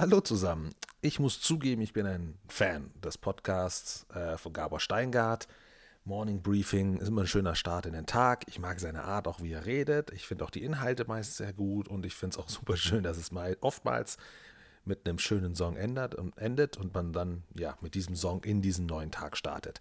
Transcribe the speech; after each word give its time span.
Hallo 0.00 0.20
zusammen. 0.20 0.76
Ich 1.00 1.18
muss 1.18 1.40
zugeben, 1.40 1.82
ich 1.82 1.92
bin 1.92 2.06
ein 2.06 2.38
Fan 2.46 2.92
des 3.02 3.18
Podcasts 3.18 4.06
äh, 4.14 4.38
von 4.38 4.52
Gabor 4.52 4.78
Steingart. 4.78 5.48
Morning 6.04 6.40
Briefing 6.40 6.98
ist 6.98 7.08
immer 7.08 7.22
ein 7.22 7.26
schöner 7.26 7.56
Start 7.56 7.84
in 7.84 7.94
den 7.94 8.06
Tag. 8.06 8.44
Ich 8.46 8.60
mag 8.60 8.78
seine 8.78 9.02
Art, 9.02 9.26
auch 9.26 9.42
wie 9.42 9.50
er 9.50 9.66
redet. 9.66 10.12
Ich 10.12 10.24
finde 10.24 10.44
auch 10.44 10.50
die 10.50 10.62
Inhalte 10.62 11.04
meist 11.08 11.36
sehr 11.36 11.52
gut 11.52 11.88
und 11.88 12.06
ich 12.06 12.14
finde 12.14 12.34
es 12.34 12.38
auch 12.38 12.48
super 12.48 12.76
schön, 12.76 13.02
dass 13.02 13.16
es 13.16 13.32
mal 13.32 13.56
oftmals 13.60 14.18
mit 14.88 15.06
einem 15.06 15.18
schönen 15.18 15.54
Song 15.54 15.76
ändert 15.76 16.14
und 16.14 16.36
endet 16.38 16.76
und 16.76 16.94
man 16.94 17.12
dann 17.12 17.44
ja 17.54 17.76
mit 17.80 17.94
diesem 17.94 18.16
Song 18.16 18.42
in 18.42 18.62
diesen 18.62 18.86
neuen 18.86 19.10
Tag 19.10 19.36
startet. 19.36 19.80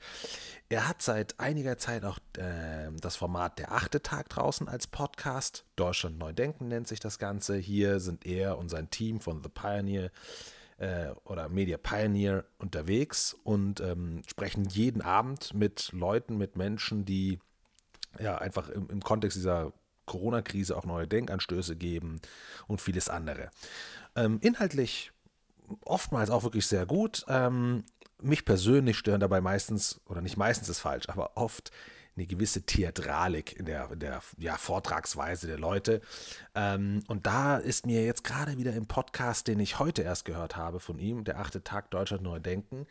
Er 0.69 0.87
hat 0.87 1.01
seit 1.01 1.39
einiger 1.39 1.77
Zeit 1.77 2.05
auch 2.05 2.19
äh, 2.37 2.91
das 2.99 3.15
Format 3.15 3.57
Der 3.57 3.71
achte 3.71 4.01
Tag 4.01 4.29
draußen 4.29 4.67
als 4.67 4.85
Podcast. 4.87 5.65
Deutschland 5.75 6.19
neu 6.19 6.33
denken 6.33 6.67
nennt 6.67 6.87
sich 6.87 6.99
das 6.99 7.17
Ganze. 7.17 7.55
Hier 7.55 7.99
sind 7.99 8.25
er 8.25 8.57
und 8.57 8.69
sein 8.69 8.91
Team 8.91 9.19
von 9.21 9.41
The 9.41 9.49
Pioneer 9.49 10.11
äh, 10.77 11.09
oder 11.23 11.49
Media 11.49 11.77
Pioneer 11.77 12.45
unterwegs 12.59 13.35
und 13.43 13.79
ähm, 13.79 14.21
sprechen 14.27 14.65
jeden 14.65 15.01
Abend 15.01 15.53
mit 15.53 15.91
Leuten, 15.93 16.37
mit 16.37 16.55
Menschen, 16.55 17.05
die 17.05 17.39
ja 18.19 18.37
einfach 18.37 18.69
im, 18.69 18.89
im 18.89 19.01
Kontext 19.01 19.37
dieser 19.37 19.73
Corona-Krise 20.07 20.75
auch 20.75 20.85
neue 20.85 21.07
Denkanstöße 21.07 21.75
geben 21.75 22.19
und 22.65 22.81
vieles 22.81 23.09
andere. 23.09 23.51
Ähm, 24.15 24.39
inhaltlich 24.41 25.11
oftmals 25.85 26.31
auch 26.31 26.43
wirklich 26.43 26.65
sehr 26.65 26.87
gut. 26.87 27.23
Ähm, 27.27 27.83
mich 28.19 28.45
persönlich 28.45 28.97
stören 28.97 29.19
dabei 29.19 29.41
meistens, 29.41 30.01
oder 30.07 30.21
nicht 30.21 30.37
meistens 30.37 30.69
ist 30.69 30.79
falsch, 30.79 31.07
aber 31.07 31.37
oft 31.37 31.71
eine 32.17 32.27
gewisse 32.27 32.63
Theatralik 32.63 33.57
in 33.57 33.65
der, 33.65 33.91
in 33.91 33.99
der 33.99 34.21
ja, 34.37 34.57
Vortragsweise 34.57 35.47
der 35.47 35.59
Leute. 35.59 36.01
Ähm, 36.55 37.03
und 37.07 37.25
da 37.25 37.57
ist 37.57 37.85
mir 37.85 38.03
jetzt 38.03 38.23
gerade 38.23 38.57
wieder 38.57 38.73
im 38.73 38.87
Podcast, 38.87 39.47
den 39.47 39.59
ich 39.59 39.79
heute 39.79 40.01
erst 40.01 40.25
gehört 40.25 40.55
habe 40.55 40.79
von 40.79 40.99
ihm, 40.99 41.23
der 41.23 41.39
achte 41.39 41.63
Tag 41.63 41.91
Deutschland 41.91 42.23
Neu 42.23 42.39
Denken, 42.39 42.87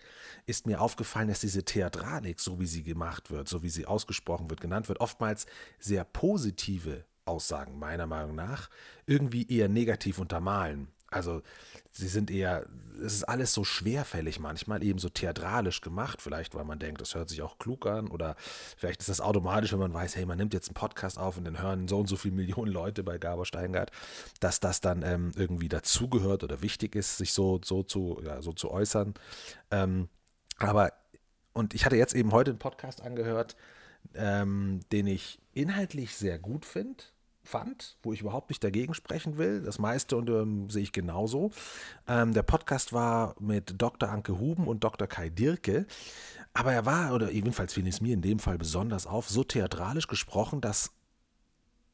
ist 0.47 0.67
mir 0.67 0.81
aufgefallen, 0.81 1.29
dass 1.29 1.41
diese 1.41 1.65
Theatralik, 1.65 2.41
so 2.41 2.61
wie 2.61 2.67
sie 2.67 2.83
gemacht 2.83 3.31
wird, 3.31 3.49
so 3.49 3.63
wie 3.63 3.71
sie 3.71 3.87
ausgesprochen 3.87 4.49
wird, 4.49 4.61
genannt 4.61 4.89
wird, 4.89 5.01
oftmals 5.01 5.47
sehr 5.79 6.05
positive 6.05 7.05
Aussagen 7.25 7.79
meiner 7.79 8.07
Meinung 8.07 8.37
nach 8.37 8.71
irgendwie 9.07 9.47
eher 9.49 9.69
negativ 9.69 10.19
untermalen. 10.19 10.89
Also 11.09 11.43
sie 11.93 12.09
sind 12.09 12.31
eher, 12.31 12.67
es 13.05 13.15
ist 13.15 13.25
alles 13.25 13.55
so 13.55 13.63
schwerfällig 13.63 14.41
manchmal, 14.41 14.83
eben 14.83 14.99
so 14.99 15.09
theatralisch 15.09 15.81
gemacht, 15.81 16.21
vielleicht 16.21 16.55
weil 16.55 16.65
man 16.65 16.79
denkt, 16.79 17.01
das 17.01 17.15
hört 17.15 17.29
sich 17.29 17.43
auch 17.43 17.59
klug 17.59 17.87
an. 17.87 18.09
Oder 18.09 18.35
vielleicht 18.77 19.01
ist 19.01 19.09
das 19.09 19.21
automatisch, 19.21 19.73
wenn 19.73 19.79
man 19.79 19.95
weiß, 19.95 20.17
hey, 20.17 20.27
man 20.27 20.39
nimmt 20.39 20.53
jetzt 20.53 20.69
einen 20.69 20.75
Podcast 20.75 21.19
auf 21.19 21.39
und 21.39 21.45
dann 21.45 21.63
hören 21.63 21.87
so 21.89 21.99
und 21.99 22.09
so 22.09 22.17
viele 22.17 22.35
Millionen 22.35 22.73
Leute 22.73 23.05
bei 23.05 23.19
Gabor 23.19 23.47
Steingart, 23.47 23.93
dass 24.41 24.59
das 24.59 24.81
dann 24.81 25.03
ähm, 25.03 25.33
irgendwie 25.37 25.69
dazugehört 25.69 26.43
oder 26.43 26.61
wichtig 26.63 26.97
ist, 26.97 27.19
sich 27.19 27.33
so, 27.33 27.61
so, 27.65 27.83
zu, 27.83 28.21
ja, 28.25 28.43
so 28.43 28.53
zu 28.53 28.71
äußern. 28.71 29.15
Ähm, 29.71 30.09
aber, 30.59 30.93
und 31.53 31.75
ich 31.75 31.87
hatte 31.87 31.97
jetzt 31.97 32.15
eben 32.15 32.33
heute 32.33 32.51
einen 32.51 32.59
Podcast 32.59 33.01
angehört, 33.01 33.57
ähm, 34.15 34.81
den 34.91 35.07
ich 35.07 35.39
inhaltlich 35.53 36.17
sehr 36.17 36.39
gut 36.39 36.65
finde 36.65 37.05
fand, 37.47 37.97
wo 38.03 38.13
ich 38.13 38.21
überhaupt 38.21 38.51
nicht 38.51 38.63
dagegen 38.63 38.95
sprechen 38.95 39.39
will. 39.39 39.63
Das 39.63 39.79
meiste 39.79 40.17
und 40.17 40.29
ähm, 40.29 40.69
sehe 40.71 40.83
ich 40.83 40.93
genauso. 40.93 41.51
Ähm, 42.07 42.33
der 42.35 42.43
Podcast 42.43 42.93
war 42.93 43.35
mit 43.41 43.81
Dr. 43.81 44.09
Anke 44.09 44.39
Huben 44.39 44.67
und 44.67 44.85
Dr. 44.85 45.07
Kai 45.07 45.29
Dirke. 45.29 45.87
Aber 46.53 46.73
er 46.73 46.87
war, 46.87 47.13
oder 47.13 47.31
jedenfalls 47.31 47.75
fiel 47.75 47.87
es 47.87 48.01
mir 48.01 48.15
in 48.15 48.23
dem 48.23 48.39
Fall 48.39 48.59
besonders 48.59 49.07
auf, 49.07 49.29
so 49.29 49.45
theatralisch 49.45 50.07
gesprochen, 50.07 50.61
dass 50.61 50.93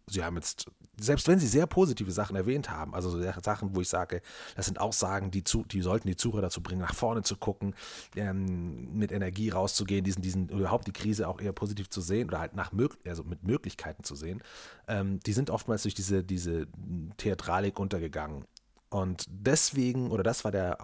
sie 0.06 0.25
haben 0.25 0.36
jetzt, 0.36 0.67
selbst 0.98 1.28
wenn 1.28 1.39
sie 1.39 1.47
sehr 1.47 1.67
positive 1.67 2.11
Sachen 2.11 2.36
erwähnt 2.36 2.70
haben, 2.70 2.95
also 2.95 3.20
Sachen, 3.42 3.75
wo 3.75 3.81
ich 3.81 3.89
sage, 3.89 4.20
das 4.56 4.67
sind 4.67 4.81
Aussagen, 4.81 5.31
die, 5.31 5.44
zu, 5.44 5.64
die 5.64 5.81
sollten 5.81 6.09
die 6.09 6.17
Zuhörer 6.17 6.42
dazu 6.42 6.62
bringen, 6.62 6.81
nach 6.81 6.94
vorne 6.94 7.22
zu 7.22 7.36
gucken, 7.36 7.75
ähm, 8.17 8.92
mit 8.94 9.12
Energie 9.12 9.50
rauszugehen, 9.50 10.05
diesen, 10.05 10.22
diesen, 10.22 10.48
überhaupt 10.48 10.86
die 10.86 10.92
Krise 10.92 11.28
auch 11.28 11.41
eher 11.41 11.53
positiv 11.53 11.89
zu 11.89 12.00
sehen 12.00 12.28
oder 12.28 12.41
halt 12.41 12.54
nach 12.54 12.72
also 13.06 13.25
mit 13.25 13.44
Möglichkeiten 13.44 14.04
zu 14.04 14.15
sehen, 14.15 14.43
ähm, 14.88 15.21
die 15.21 15.32
sind 15.32 15.50
oftmals 15.50 15.82
durch 15.82 15.94
diese, 15.94 16.25
diese 16.25 16.66
Theatralik 17.16 17.78
untergegangen. 17.78 18.44
Und 18.91 19.25
deswegen, 19.28 20.10
oder 20.10 20.22
das 20.22 20.44
war 20.44 20.53
der 20.53 20.77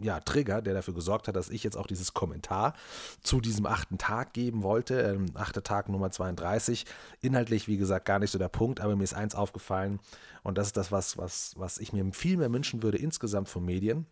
ja, 0.00 0.20
Trigger, 0.20 0.62
der 0.62 0.74
dafür 0.74 0.94
gesorgt 0.94 1.28
hat, 1.28 1.36
dass 1.36 1.50
ich 1.50 1.64
jetzt 1.64 1.76
auch 1.76 1.86
dieses 1.86 2.14
Kommentar 2.14 2.74
zu 3.22 3.40
diesem 3.40 3.66
achten 3.66 3.98
Tag 3.98 4.32
geben 4.32 4.62
wollte. 4.62 5.00
Ähm, 5.00 5.26
achter 5.34 5.62
Tag 5.62 5.88
Nummer 5.88 6.10
32. 6.10 6.86
Inhaltlich, 7.20 7.68
wie 7.68 7.76
gesagt, 7.76 8.04
gar 8.06 8.18
nicht 8.18 8.30
so 8.30 8.38
der 8.38 8.48
Punkt, 8.48 8.80
aber 8.80 8.96
mir 8.96 9.04
ist 9.04 9.14
eins 9.14 9.34
aufgefallen 9.34 10.00
und 10.42 10.58
das 10.58 10.68
ist 10.68 10.76
das, 10.76 10.92
was, 10.92 11.18
was, 11.18 11.54
was 11.56 11.78
ich 11.78 11.92
mir 11.92 12.04
viel 12.12 12.36
mehr 12.36 12.52
wünschen 12.52 12.82
würde 12.82 12.98
insgesamt 12.98 13.48
von 13.48 13.64
Medien, 13.64 14.06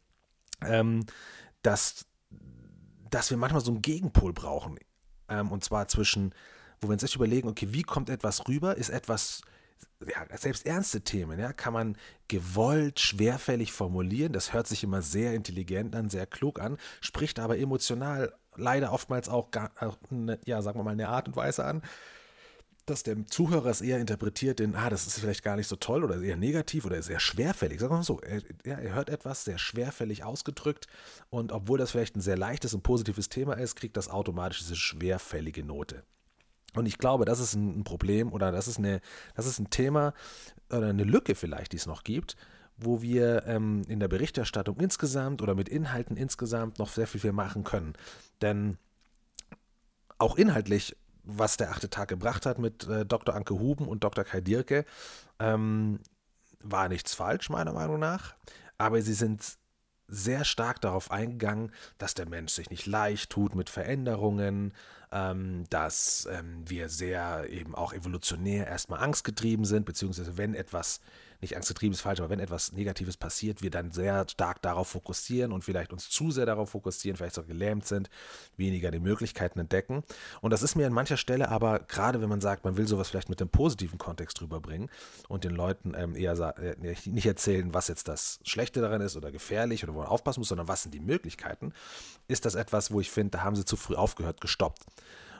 ähm, 0.63 1.05
dass, 1.63 2.07
dass 3.11 3.31
wir 3.31 3.37
manchmal 3.37 3.63
so 3.63 3.73
einen 3.73 3.83
Gegenpol 3.83 4.33
brauchen. 4.33 4.79
Ähm, 5.29 5.51
und 5.51 5.65
zwar 5.65 5.89
zwischen, 5.89 6.35
wo 6.81 6.89
wir 6.89 6.93
uns 6.93 7.03
echt 7.03 7.17
überlegen, 7.17 7.49
okay, 7.49 7.69
wie 7.71 7.83
kommt 7.83 8.11
etwas 8.11 8.47
rüber? 8.49 8.77
Ist 8.77 8.91
etwas 8.91 9.43
ja, 10.07 10.37
selbst 10.37 10.67
ernste 10.67 11.01
Themen, 11.03 11.39
ja, 11.39 11.53
kann 11.53 11.73
man 11.73 11.97
gewollt 12.29 13.01
schwerfällig 13.01 13.73
formulieren. 13.73 14.33
Das 14.33 14.53
hört 14.53 14.67
sich 14.67 14.85
immer 14.85 15.03
sehr 15.03 15.35
intelligent 15.35 15.95
an, 15.97 16.11
sehr 16.11 16.27
klug 16.27 16.61
an, 16.61 16.77
spricht 17.01 17.39
aber 17.39 17.59
emotional 17.59 18.33
leider 18.57 18.93
oftmals 18.93 19.29
auch, 19.29 19.51
gar, 19.51 19.71
eine, 20.11 20.39
ja, 20.45 20.63
sagen 20.63 20.79
wir 20.79 20.85
mal, 20.85 20.93
eine 20.93 21.09
Art 21.09 21.29
und 21.29 21.37
Weise 21.37 21.65
an, 21.65 21.83
dass 22.87 23.03
der 23.03 23.27
Zuhörer 23.27 23.67
es 23.67 23.81
eher 23.81 23.99
interpretiert, 23.99 24.61
denn, 24.61 24.77
ah, 24.77 24.89
das 24.89 25.07
ist 25.07 25.19
vielleicht 25.19 25.43
gar 25.43 25.57
nicht 25.57 25.67
so 25.67 25.77
toll 25.77 26.05
oder 26.05 26.23
eher 26.23 26.37
negativ 26.37 26.85
oder 26.85 27.03
sehr 27.03 27.19
schwerfällig. 27.19 27.81
Sagen 27.81 27.93
wir 27.93 27.97
mal 27.97 28.05
so, 28.05 28.21
er, 28.21 28.43
er 28.65 28.95
hört 28.95 29.11
etwas 29.11 29.45
sehr 29.45 29.59
schwerfällig 29.59 30.23
ausgedrückt 30.23 30.87
und 31.29 31.51
obwohl 31.53 31.79
das 31.79 31.91
vielleicht 31.91 32.17
ein 32.17 32.21
sehr 32.21 32.37
leichtes 32.37 32.75
und 32.75 32.83
positives 32.83 33.29
Thema 33.29 33.55
ist, 33.55 33.75
kriegt 33.75 33.97
das 33.97 34.09
automatisch 34.09 34.59
diese 34.59 34.77
schwerfällige 34.77 35.65
Note. 35.65 36.05
Und 36.77 36.87
ich 36.87 36.99
glaube, 36.99 37.25
das 37.25 37.41
ist 37.41 37.55
ein 37.55 37.85
Problem 37.85 38.33
oder 38.33 38.53
das 38.53 38.69
ist, 38.69 38.79
eine, 38.79 39.01
das 39.35 39.47
ist 39.47 39.59
ein 39.59 39.71
Thema 39.71 40.13
oder 40.71 40.89
eine 40.89 41.05
Lücke 41.05 41.35
vielleicht, 41.35 41.73
die 41.73 41.77
es 41.77 41.87
noch 41.87 42.05
gibt, 42.05 42.37
wo 42.77 43.03
wir 43.03 43.47
ähm, 43.47 43.83
in 43.89 44.01
der 44.01 44.09
Berichterstattung 44.09 44.79
insgesamt 44.79 45.43
oder 45.43 45.55
mit 45.55 45.69
Inhalten 45.69 46.17
insgesamt 46.17 46.79
noch 46.79 46.91
sehr 46.91 47.07
viel, 47.07 47.21
viel 47.21 47.33
machen 47.33 47.65
können. 47.65 47.95
Denn 48.43 48.79
auch 50.19 50.37
inhaltlich, 50.37 50.97
was 51.25 51.57
der 51.57 51.71
achte 51.71 51.91
Tag 51.91 52.09
gebracht 52.09 52.47
hat 52.47 52.59
mit 52.59 52.87
äh, 52.89 53.05
Dr. 53.05 53.35
Anke 53.35 53.55
Huben 53.55 53.89
und 53.89 54.05
Dr. 54.05 54.25
Kai 54.25 54.41
Dirke, 54.41 54.85
ähm, 55.39 56.01
war 56.63 56.89
nichts 56.89 57.15
falsch, 57.15 57.51
meiner 57.51 57.73
Meinung 57.73 57.99
nach. 57.99 58.35
Aber 58.79 59.01
sie 59.03 59.15
sind 59.15 59.59
sehr 60.09 60.45
stark 60.45 60.81
darauf 60.81 61.11
eingegangen, 61.11 61.73
dass 61.99 62.15
der 62.15 62.29
Mensch 62.29 62.53
sich 62.53 62.71
nicht 62.71 62.87
leicht 62.87 63.31
tut 63.31 63.55
mit 63.55 63.71
Veränderungen, 63.71 64.73
dass 65.71 66.29
ähm, 66.31 66.63
wir 66.67 66.89
sehr 66.89 67.49
eben 67.51 67.75
auch 67.75 67.93
evolutionär 67.93 68.67
erstmal 68.67 69.01
angstgetrieben 69.01 69.65
sind, 69.65 69.87
beziehungsweise 69.87 70.37
wenn 70.37 70.55
etwas 70.55 71.01
nicht 71.41 71.57
angstgetrieben 71.57 71.93
ist 71.95 72.01
falsch, 72.01 72.21
aber 72.21 72.31
wenn 72.31 72.41
etwas 72.41 72.73
Negatives 72.73 73.17
passiert, 73.17 73.63
wir 73.63 73.71
dann 73.71 73.91
sehr 73.91 74.27
stark 74.29 74.63
darauf 74.63 74.89
fokussieren 74.89 75.53
und 75.53 75.65
vielleicht 75.65 75.93
uns 75.93 76.11
zu 76.11 76.31
sehr 76.31 76.47
darauf 76.47 76.71
fokussieren, 76.71 77.17
vielleicht 77.17 77.39
auch 77.39 77.47
gelähmt 77.47 77.87
sind, 77.87 78.11
weniger 78.57 78.91
die 78.91 78.99
Möglichkeiten 78.99 79.59
entdecken. 79.59 80.03
Und 80.41 80.51
das 80.51 80.63
ist 80.63 80.75
mir 80.75 80.87
an 80.87 80.93
mancher 80.93 81.17
Stelle 81.17 81.49
aber, 81.49 81.81
gerade 81.81 82.21
wenn 82.21 82.29
man 82.29 82.41
sagt, 82.41 82.65
man 82.65 82.77
will 82.77 82.87
sowas 82.87 83.09
vielleicht 83.09 83.29
mit 83.29 83.41
einem 83.41 83.51
positiven 83.51 83.99
Kontext 83.99 84.41
rüberbringen 84.41 84.91
und 85.29 85.45
den 85.45 85.55
Leuten 85.55 85.95
ähm, 85.97 86.17
eher 86.17 86.37
äh, 86.59 86.77
nicht 87.07 87.27
erzählen, 87.27 87.73
was 87.75 87.89
jetzt 87.89 88.09
das 88.09 88.41
Schlechte 88.45 88.81
daran 88.81 89.01
ist 89.01 89.17
oder 89.17 89.31
gefährlich 89.31 89.85
oder 89.85 89.95
wo 89.95 89.99
man 89.99 90.09
aufpassen 90.09 90.41
muss, 90.41 90.49
sondern 90.49 90.69
was 90.69 90.83
sind 90.83 90.95
die 90.95 91.01
Möglichkeiten, 91.01 91.73
ist 92.29 92.45
das 92.45 92.55
etwas, 92.55 92.91
wo 92.91 93.01
ich 93.01 93.11
finde, 93.11 93.39
da 93.39 93.45
haben 93.45 93.57
sie 93.57 93.65
zu 93.65 93.77
früh 93.77 93.95
aufgehört, 93.95 94.41
gestoppt. 94.41 94.85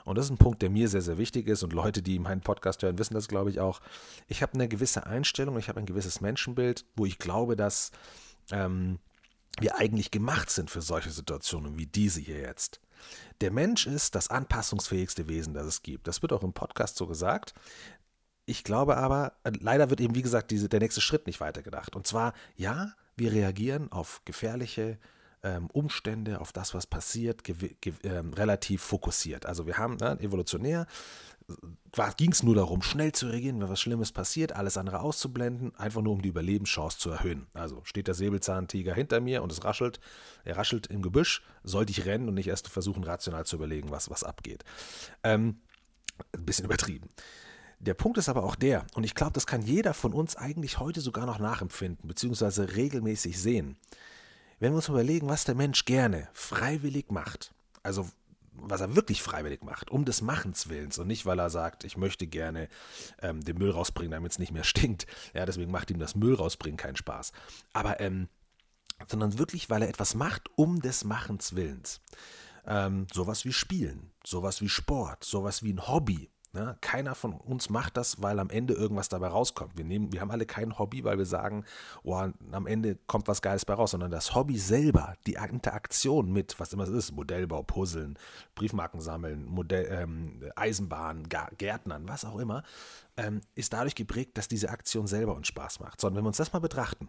Und 0.07 0.17
das 0.17 0.27
ist 0.27 0.31
ein 0.31 0.37
Punkt, 0.37 0.61
der 0.61 0.69
mir 0.69 0.87
sehr, 0.87 1.01
sehr 1.01 1.17
wichtig 1.17 1.47
ist. 1.47 1.63
Und 1.63 1.73
Leute, 1.73 2.01
die 2.01 2.17
meinen 2.17 2.39
Podcast 2.39 2.81
hören, 2.81 2.97
wissen 2.97 3.13
das, 3.13 3.27
glaube 3.27 3.49
ich, 3.49 3.59
auch. 3.59 3.81
Ich 4.27 4.41
habe 4.41 4.53
eine 4.53 4.69
gewisse 4.69 5.05
Einstellung, 5.05 5.57
ich 5.57 5.67
habe 5.67 5.81
ein 5.81 5.85
gewisses 5.85 6.21
Menschenbild, 6.21 6.85
wo 6.95 7.05
ich 7.05 7.19
glaube, 7.19 7.57
dass 7.57 7.91
ähm, 8.51 8.99
wir 9.59 9.75
eigentlich 9.75 10.09
gemacht 10.09 10.49
sind 10.49 10.71
für 10.71 10.81
solche 10.81 11.09
Situationen 11.09 11.77
wie 11.77 11.87
diese 11.87 12.21
hier 12.21 12.39
jetzt. 12.39 12.79
Der 13.41 13.51
Mensch 13.51 13.85
ist 13.85 14.15
das 14.15 14.29
anpassungsfähigste 14.29 15.27
Wesen, 15.27 15.53
das 15.53 15.65
es 15.65 15.83
gibt. 15.83 16.07
Das 16.07 16.21
wird 16.21 16.31
auch 16.31 16.43
im 16.43 16.53
Podcast 16.53 16.95
so 16.95 17.05
gesagt. 17.05 17.53
Ich 18.45 18.63
glaube 18.63 18.95
aber, 18.95 19.33
äh, 19.43 19.51
leider 19.59 19.89
wird 19.89 19.99
eben, 19.99 20.15
wie 20.15 20.21
gesagt, 20.21 20.51
diese, 20.51 20.69
der 20.69 20.79
nächste 20.79 21.01
Schritt 21.01 21.27
nicht 21.27 21.41
weitergedacht. 21.41 21.97
Und 21.97 22.07
zwar, 22.07 22.33
ja, 22.55 22.93
wir 23.17 23.33
reagieren 23.33 23.91
auf 23.91 24.21
gefährliche 24.23 24.99
ähm, 25.43 25.67
Umstände, 25.71 26.41
auf 26.41 26.51
das, 26.51 26.73
was 26.73 26.87
passiert, 26.87 27.43
ähm, 28.03 28.33
relativ 28.33 28.81
fokussiert. 28.81 29.45
Also 29.45 29.67
wir 29.67 29.77
haben 29.77 29.97
ne, 29.97 30.19
evolutionär, 30.19 30.87
ging 32.17 32.31
es 32.31 32.43
nur 32.43 32.55
darum, 32.55 32.81
schnell 32.81 33.13
zu 33.13 33.27
reagieren, 33.27 33.61
wenn 33.61 33.69
was 33.69 33.79
Schlimmes 33.79 34.11
passiert, 34.11 34.51
alles 34.51 34.77
andere 34.77 34.99
auszublenden, 34.99 35.73
einfach 35.75 36.01
nur 36.01 36.13
um 36.13 36.21
die 36.21 36.29
Überlebenschance 36.29 36.97
zu 36.97 37.09
erhöhen. 37.09 37.47
Also 37.53 37.81
steht 37.85 38.07
der 38.07 38.13
Säbelzahntiger 38.15 38.93
hinter 38.93 39.21
mir 39.21 39.41
und 39.43 39.51
es 39.51 39.63
raschelt, 39.63 39.99
er 40.43 40.57
raschelt 40.57 40.87
im 40.87 41.01
Gebüsch, 41.01 41.43
sollte 41.63 41.91
ich 41.91 42.05
rennen 42.05 42.27
und 42.27 42.33
nicht 42.33 42.47
erst 42.47 42.67
versuchen, 42.67 43.03
rational 43.03 43.45
zu 43.45 43.55
überlegen, 43.55 43.91
was, 43.91 44.09
was 44.09 44.23
abgeht. 44.23 44.65
Ähm, 45.23 45.61
ein 46.33 46.45
bisschen 46.45 46.65
übertrieben. 46.65 47.09
Der 47.79 47.93
Punkt 47.93 48.17
ist 48.17 48.27
aber 48.27 48.43
auch 48.43 48.55
der, 48.55 48.85
und 48.95 49.03
ich 49.03 49.13
glaube, 49.13 49.33
das 49.33 49.45
kann 49.45 49.61
jeder 49.61 49.93
von 49.93 50.11
uns 50.11 50.35
eigentlich 50.35 50.79
heute 50.79 50.99
sogar 50.99 51.27
noch 51.27 51.39
nachempfinden, 51.39 52.07
beziehungsweise 52.07 52.75
regelmäßig 52.75 53.39
sehen 53.39 53.77
wenn 54.59 54.71
wir 54.71 54.77
uns 54.77 54.89
überlegen, 54.89 55.29
was 55.29 55.43
der 55.43 55.55
Mensch 55.55 55.85
gerne 55.85 56.29
freiwillig 56.33 57.11
macht, 57.11 57.53
also 57.83 58.07
was 58.59 58.81
er 58.81 58.95
wirklich 58.95 59.21
freiwillig 59.21 59.63
macht, 59.63 59.91
um 59.91 60.05
des 60.05 60.21
Machens 60.21 60.69
willens 60.69 60.97
und 60.97 61.07
nicht, 61.07 61.25
weil 61.25 61.39
er 61.39 61.49
sagt, 61.49 61.83
ich 61.83 61.95
möchte 61.95 62.27
gerne 62.27 62.69
ähm, 63.21 63.41
den 63.41 63.57
Müll 63.57 63.71
rausbringen, 63.71 64.11
damit 64.11 64.31
es 64.31 64.39
nicht 64.39 64.51
mehr 64.51 64.63
stinkt. 64.65 65.05
Ja, 65.33 65.45
deswegen 65.45 65.71
macht 65.71 65.91
ihm 65.91 65.99
das 65.99 66.15
Müll 66.15 66.35
rausbringen 66.35 66.77
keinen 66.77 66.95
Spaß. 66.95 67.31
Aber, 67.73 67.99
ähm, 67.99 68.29
sondern 69.07 69.37
wirklich, 69.37 69.69
weil 69.69 69.83
er 69.83 69.89
etwas 69.89 70.15
macht, 70.15 70.49
um 70.55 70.81
des 70.81 71.03
Machens 71.03 71.55
willens. 71.55 72.01
Ähm, 72.65 73.07
sowas 73.13 73.45
wie 73.45 73.53
Spielen, 73.53 74.11
sowas 74.25 74.59
wie 74.61 74.69
Sport, 74.69 75.23
sowas 75.23 75.61
wie 75.63 75.71
ein 75.71 75.87
Hobby, 75.87 76.29
Ne? 76.57 76.75
Keiner 76.81 77.13
von 77.13 77.33
uns 77.33 77.69
macht 77.69 77.97
das, 77.97 78.19
weil 78.19 78.39
am 78.39 78.49
Ende 78.49 78.73
irgendwas 78.73 79.09
dabei 79.09 79.27
rauskommt. 79.27 79.77
Wir, 79.77 79.85
nehmen, 79.85 80.11
wir 80.11 80.21
haben 80.21 80.31
alle 80.31 80.47
kein 80.47 80.79
Hobby, 80.79 81.03
weil 81.03 81.19
wir 81.19 81.27
sagen, 81.27 81.65
oh, 82.01 82.15
am 82.15 82.65
Ende 82.65 82.97
kommt 83.05 83.27
was 83.27 83.43
Geiles 83.43 83.63
bei 83.63 83.75
raus, 83.75 83.91
sondern 83.91 84.09
das 84.09 84.33
Hobby 84.33 84.57
selber, 84.57 85.13
die 85.27 85.35
Interaktion 85.35 86.33
mit, 86.33 86.59
was 86.59 86.73
immer 86.73 86.85
es 86.85 86.89
ist, 86.89 87.11
Modellbau, 87.11 87.61
Puzzeln, 87.61 88.17
Briefmarken 88.55 89.01
sammeln, 89.01 89.45
Modell, 89.45 89.87
ähm, 89.91 90.51
Eisenbahn, 90.55 91.29
Gärtnern, 91.29 92.07
was 92.07 92.25
auch 92.25 92.39
immer, 92.39 92.63
ähm, 93.17 93.41
ist 93.53 93.73
dadurch 93.73 93.93
geprägt, 93.93 94.35
dass 94.39 94.47
diese 94.47 94.69
Aktion 94.69 95.05
selber 95.05 95.35
uns 95.35 95.45
Spaß 95.45 95.79
macht. 95.79 96.01
Sondern 96.01 96.17
wenn 96.17 96.23
wir 96.23 96.29
uns 96.29 96.37
das 96.37 96.53
mal 96.53 96.59
betrachten, 96.59 97.07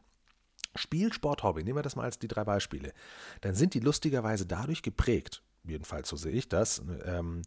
Spiel, 0.74 1.10
Sport, 1.10 1.42
Hobby, 1.42 1.64
nehmen 1.64 1.78
wir 1.78 1.82
das 1.82 1.96
mal 1.96 2.04
als 2.04 2.18
die 2.18 2.28
drei 2.28 2.44
Beispiele, 2.44 2.92
dann 3.40 3.54
sind 3.54 3.72
die 3.72 3.80
lustigerweise 3.80 4.44
dadurch 4.44 4.82
geprägt, 4.82 5.42
jedenfalls 5.64 6.10
so 6.10 6.16
sehe 6.16 6.32
ich 6.32 6.50
das, 6.50 6.82
ähm, 7.06 7.40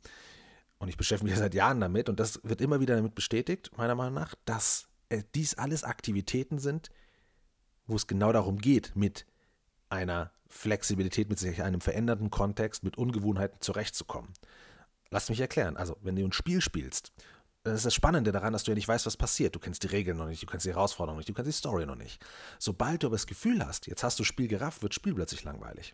und 0.82 0.90
ich 0.90 0.98
beschäftige 0.98 1.30
mich 1.30 1.40
seit 1.40 1.54
Jahren 1.54 1.80
damit 1.80 2.10
und 2.10 2.20
das 2.20 2.42
wird 2.44 2.60
immer 2.60 2.80
wieder 2.80 2.96
damit 2.96 3.16
bestätigt, 3.16 3.72
meiner 3.78 3.96
Meinung 3.96 4.16
nach, 4.16 4.36
dass 4.46 4.88
äh, 5.10 5.24
dies 5.36 5.54
alles 5.54 5.84
Aktivitäten 5.84 6.60
sind, 6.60 6.90
wo 7.86 7.96
es 7.96 8.08
genau 8.08 8.32
darum 8.32 8.58
geht, 8.58 8.96
mit 8.96 9.26
einer 9.90 10.32
Flexibilität, 10.50 11.30
mit 11.30 11.40
sich 11.40 11.62
einem 11.64 11.82
veränderten 11.82 12.30
Kontext, 12.30 12.84
mit 12.84 12.98
Ungewohnheiten 12.98 13.62
zurechtzukommen. 13.62 14.34
Lass 15.12 15.30
mich 15.30 15.40
erklären. 15.40 15.78
Also, 15.78 15.98
wenn 16.02 16.16
du 16.16 16.26
ein 16.26 16.32
Spiel 16.32 16.62
spielst, 16.62 17.12
das 17.64 17.76
ist 17.76 17.86
das 17.86 17.94
Spannende 17.94 18.32
daran, 18.32 18.54
dass 18.54 18.64
du 18.64 18.72
ja 18.72 18.76
nicht 18.76 18.88
weißt, 18.88 19.06
was 19.06 19.18
passiert. 19.18 19.56
Du 19.56 19.60
kennst 19.60 19.84
die 19.84 19.88
Regeln 19.88 20.18
noch 20.18 20.28
nicht, 20.28 20.42
du 20.42 20.48
kennst 20.48 20.66
die 20.66 20.72
Herausforderung 20.72 21.18
nicht, 21.18 21.30
du 21.30 21.34
kennst 21.34 21.50
die 21.50 21.56
Story 21.56 21.86
noch 21.86 21.96
nicht. 21.96 22.26
Sobald 22.58 23.04
du 23.04 23.08
aber 23.08 23.16
das 23.16 23.28
Gefühl 23.28 23.64
hast, 23.66 23.86
jetzt 23.86 24.04
hast 24.04 24.20
du 24.20 24.24
Spiel 24.24 24.48
gerafft, 24.48 24.82
wird 24.82 24.96
Spiel 24.96 25.14
plötzlich 25.14 25.44
langweilig. 25.44 25.94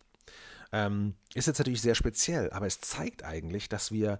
Ähm, 0.72 1.16
ist 1.34 1.48
jetzt 1.48 1.57
natürlich 1.57 1.81
sehr 1.81 1.95
speziell, 1.95 2.51
aber 2.51 2.68
es 2.68 2.80
zeigt 2.80 3.24
eigentlich, 3.24 3.68
dass 3.68 3.92
wir 3.92 4.19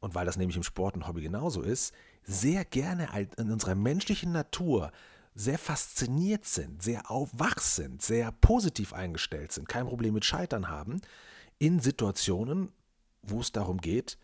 und 0.00 0.14
weil 0.14 0.26
das 0.26 0.36
nämlich 0.36 0.56
im 0.56 0.62
Sport 0.62 0.96
und 0.96 1.06
Hobby 1.06 1.22
genauso 1.22 1.62
ist, 1.62 1.94
sehr 2.24 2.64
gerne 2.64 3.08
in 3.36 3.50
unserer 3.50 3.74
menschlichen 3.74 4.32
Natur 4.32 4.92
sehr 5.34 5.58
fasziniert 5.58 6.44
sind, 6.44 6.82
sehr 6.82 7.10
aufwach 7.10 7.58
sind, 7.58 8.02
sehr 8.02 8.32
positiv 8.32 8.92
eingestellt 8.92 9.52
sind, 9.52 9.68
kein 9.68 9.86
Problem 9.86 10.14
mit 10.14 10.24
Scheitern 10.24 10.68
haben, 10.68 11.00
in 11.58 11.80
Situationen, 11.80 12.72
wo 13.22 13.40
es 13.40 13.52
darum 13.52 13.78
geht, 13.78 14.18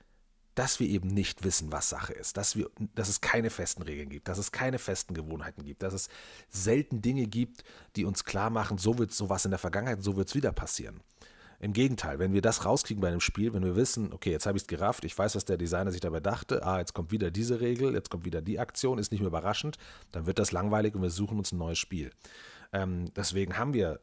dass 0.54 0.80
wir 0.80 0.88
eben 0.88 1.08
nicht 1.08 1.44
wissen, 1.44 1.70
was 1.70 1.90
Sache 1.90 2.14
ist, 2.14 2.38
dass, 2.38 2.56
wir, 2.56 2.70
dass 2.94 3.10
es 3.10 3.20
keine 3.20 3.50
festen 3.50 3.82
Regeln 3.82 4.08
gibt, 4.08 4.26
dass 4.26 4.38
es 4.38 4.52
keine 4.52 4.78
festen 4.78 5.12
Gewohnheiten 5.12 5.64
gibt, 5.64 5.82
dass 5.82 5.92
es 5.92 6.08
selten 6.48 7.02
Dinge 7.02 7.26
gibt, 7.26 7.62
die 7.94 8.06
uns 8.06 8.24
klar 8.24 8.48
machen, 8.48 8.78
so 8.78 8.98
wird 8.98 9.12
sowas 9.12 9.44
in 9.44 9.50
der 9.50 9.58
Vergangenheit, 9.58 10.02
so 10.02 10.16
wird 10.16 10.28
es 10.28 10.34
wieder 10.34 10.52
passieren. 10.52 11.02
Im 11.58 11.72
Gegenteil, 11.72 12.18
wenn 12.18 12.32
wir 12.32 12.42
das 12.42 12.64
rauskriegen 12.64 13.00
bei 13.00 13.08
einem 13.08 13.20
Spiel, 13.20 13.54
wenn 13.54 13.64
wir 13.64 13.76
wissen, 13.76 14.12
okay, 14.12 14.30
jetzt 14.30 14.46
habe 14.46 14.58
ich 14.58 14.64
es 14.64 14.66
gerafft, 14.68 15.04
ich 15.04 15.16
weiß, 15.16 15.34
was 15.34 15.44
der 15.44 15.56
Designer 15.56 15.90
sich 15.90 16.00
dabei 16.00 16.20
dachte, 16.20 16.64
ah, 16.64 16.78
jetzt 16.78 16.92
kommt 16.92 17.12
wieder 17.12 17.30
diese 17.30 17.60
Regel, 17.60 17.94
jetzt 17.94 18.10
kommt 18.10 18.24
wieder 18.24 18.42
die 18.42 18.58
Aktion, 18.58 18.98
ist 18.98 19.12
nicht 19.12 19.20
mehr 19.20 19.28
überraschend, 19.28 19.78
dann 20.12 20.26
wird 20.26 20.38
das 20.38 20.52
langweilig 20.52 20.94
und 20.94 21.02
wir 21.02 21.10
suchen 21.10 21.38
uns 21.38 21.52
ein 21.52 21.58
neues 21.58 21.78
Spiel. 21.78 22.10
Ähm, 22.72 23.12
deswegen 23.14 23.56
haben 23.56 23.72
wir 23.72 24.00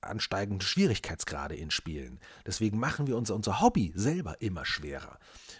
ansteigende 0.00 0.64
Schwierigkeitsgrade 0.64 1.56
in 1.56 1.70
Spielen. 1.70 2.20
Deswegen 2.46 2.78
machen 2.78 3.06
wir 3.06 3.16
unser, 3.16 3.34
unser 3.34 3.60
Hobby 3.60 3.92
selber 3.94 4.40
immer 4.40 4.64
schwerer, 4.64 5.18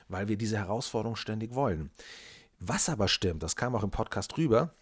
weil 0.09 0.29
wir 0.29 0.37
diese 0.37 0.57
Herausforderung 0.57 1.17
ständig 1.17 1.55
wollen. 1.55 1.91
Was 2.59 2.89
aber 2.89 3.09
stimmt, 3.09 3.43
das 3.43 3.57
kam 3.57 3.75
auch 3.75 3.83
im 3.83 3.91
Podcast 3.91 4.39
rüber, 4.39 4.73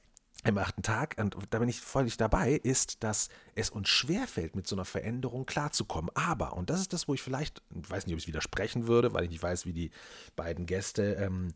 im 0.44 0.58
achten 0.58 0.82
Tag, 0.82 1.17
und 1.19 1.37
da 1.50 1.58
bin 1.58 1.69
ich 1.69 1.81
völlig 1.81 2.17
dabei, 2.17 2.52
ist, 2.52 3.02
dass 3.02 3.29
es 3.55 3.70
uns 3.70 3.88
schwerfällt, 3.88 4.55
mit 4.55 4.67
so 4.67 4.76
einer 4.76 4.85
Veränderung 4.85 5.46
klarzukommen. 5.46 6.11
Aber, 6.14 6.55
und 6.55 6.70
das 6.70 6.81
ist 6.81 6.93
das, 6.93 7.08
wo 7.08 7.14
ich 7.14 7.23
vielleicht, 7.23 7.62
ich 7.82 7.91
weiß 7.91 8.06
nicht, 8.06 8.14
ob 8.14 8.19
ich 8.19 8.25
es 8.25 8.29
widersprechen 8.29 8.87
würde, 8.87 9.14
weil 9.14 9.25
ich 9.25 9.31
nicht 9.31 9.43
weiß, 9.43 9.64
wie 9.64 9.73
die 9.73 9.91
beiden 10.37 10.67
Gäste 10.67 11.14
ähm, 11.14 11.55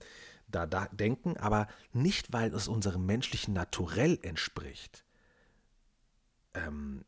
da, 0.49 0.67
da 0.67 0.87
denken, 0.87 1.37
aber 1.37 1.69
nicht, 1.93 2.33
weil 2.33 2.53
es 2.55 2.69
unserem 2.69 3.05
menschlichen 3.05 3.53
Naturell 3.53 4.19
entspricht, 4.23 5.05
ähm, 6.55 7.05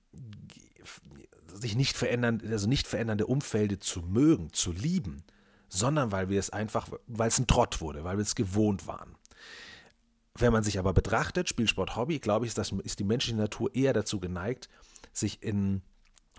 sich 1.46 1.74
nicht 1.76 1.96
verändern, 1.96 2.42
also 2.46 2.68
nicht 2.68 2.86
verändernde 2.86 3.26
Umfelde 3.26 3.78
zu 3.78 4.02
mögen, 4.02 4.52
zu 4.52 4.72
lieben, 4.72 5.24
sondern 5.68 6.12
weil 6.12 6.28
wir 6.28 6.38
es 6.38 6.50
einfach, 6.50 6.88
weil 7.06 7.28
es 7.28 7.38
ein 7.38 7.46
Trott 7.46 7.80
wurde, 7.80 8.04
weil 8.04 8.18
wir 8.18 8.22
es 8.22 8.34
gewohnt 8.34 8.86
waren. 8.86 9.16
Wenn 10.38 10.52
man 10.52 10.62
sich 10.62 10.78
aber 10.78 10.92
betrachtet, 10.92 11.48
Spielsport 11.48 11.96
Hobby, 11.96 12.18
glaube 12.18 12.44
ich, 12.44 12.50
ist, 12.50 12.58
das, 12.58 12.72
ist 12.72 12.98
die 12.98 13.04
menschliche 13.04 13.36
Natur 13.36 13.74
eher 13.74 13.92
dazu 13.92 14.20
geneigt, 14.20 14.68
sich 15.12 15.42
in 15.42 15.82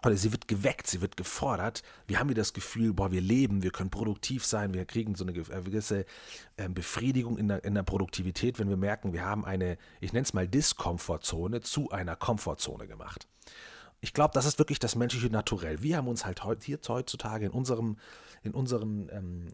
oder 0.04 0.18
sie 0.18 0.32
wird 0.32 0.48
geweckt, 0.48 0.88
sie 0.88 1.02
wird 1.02 1.16
gefordert. 1.16 1.84
Wir 2.08 2.20
haben 2.20 2.28
hier 2.28 2.36
das 2.36 2.54
Gefühl, 2.54 2.94
boah, 2.94 3.12
wir 3.12 3.22
leben, 3.22 3.62
wir 3.62 3.72
können 3.72 3.92
produktiv 3.92 4.46
sein, 4.46 4.74
wir 4.74 4.86
kriegen 4.86 5.16
so 5.16 5.24
eine 5.24 5.32
äh, 5.32 5.62
gewisse 5.62 6.06
ähm, 6.58 6.74
Befriedigung 6.74 7.38
in 7.38 7.48
der, 7.48 7.64
in 7.64 7.76
der 7.76 7.84
Produktivität, 7.84 8.58
wenn 8.58 8.70
wir 8.70 8.78
merken, 8.78 9.14
wir 9.14 9.24
haben 9.24 9.46
eine, 9.46 9.78
ich 10.00 10.12
nenne 10.12 10.24
es 10.24 10.34
mal 10.34 10.48
Diskomfortzone 10.48 11.62
zu 11.62 11.92
einer 11.92 12.16
Komfortzone 12.16 12.88
gemacht. 12.88 13.28
Ich 14.00 14.14
glaube, 14.14 14.32
das 14.34 14.46
ist 14.46 14.58
wirklich 14.58 14.80
das 14.80 14.96
menschliche 14.96 15.30
Naturell. 15.30 15.84
Wir 15.84 15.98
haben 15.98 16.08
uns 16.08 16.26
halt 16.26 16.42
hier 16.64 16.80
heutzutage 16.88 17.46
in 17.46 17.52
unserem, 17.52 17.98
in 18.42 18.56
unserem 18.56 19.08
ähm, 19.12 19.54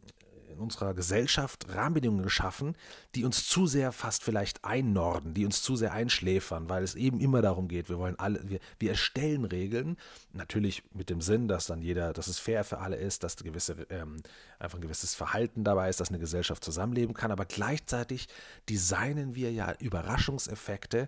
in 0.57 0.63
unserer 0.63 0.93
Gesellschaft 0.93 1.67
Rahmenbedingungen 1.69 2.23
geschaffen, 2.23 2.75
die 3.15 3.23
uns 3.23 3.47
zu 3.47 3.67
sehr 3.67 3.91
fast 3.91 4.23
vielleicht 4.23 4.65
einnorden, 4.65 5.33
die 5.33 5.45
uns 5.45 5.61
zu 5.61 5.75
sehr 5.75 5.93
einschläfern, 5.93 6.69
weil 6.69 6.83
es 6.83 6.95
eben 6.95 7.19
immer 7.19 7.41
darum 7.41 7.67
geht, 7.67 7.89
wir 7.89 7.99
wollen 7.99 8.17
alle, 8.17 8.41
wir, 8.49 8.59
wir 8.79 8.91
erstellen 8.91 9.45
Regeln, 9.45 9.97
natürlich 10.33 10.83
mit 10.93 11.09
dem 11.09 11.21
Sinn, 11.21 11.47
dass 11.47 11.67
dann 11.67 11.81
jeder, 11.81 12.13
dass 12.13 12.27
es 12.27 12.39
fair 12.39 12.63
für 12.63 12.79
alle 12.79 12.95
ist, 12.95 13.23
dass 13.23 13.37
gewisse, 13.37 13.73
ähm, 13.89 14.21
einfach 14.59 14.77
ein 14.77 14.81
gewisses 14.81 15.13
Verhalten 15.13 15.63
dabei 15.63 15.89
ist, 15.89 15.99
dass 15.99 16.09
eine 16.09 16.19
Gesellschaft 16.19 16.63
zusammenleben 16.63 17.13
kann, 17.13 17.31
aber 17.31 17.45
gleichzeitig 17.45 18.27
designen 18.67 19.35
wir 19.35 19.51
ja 19.51 19.73
Überraschungseffekte 19.79 21.07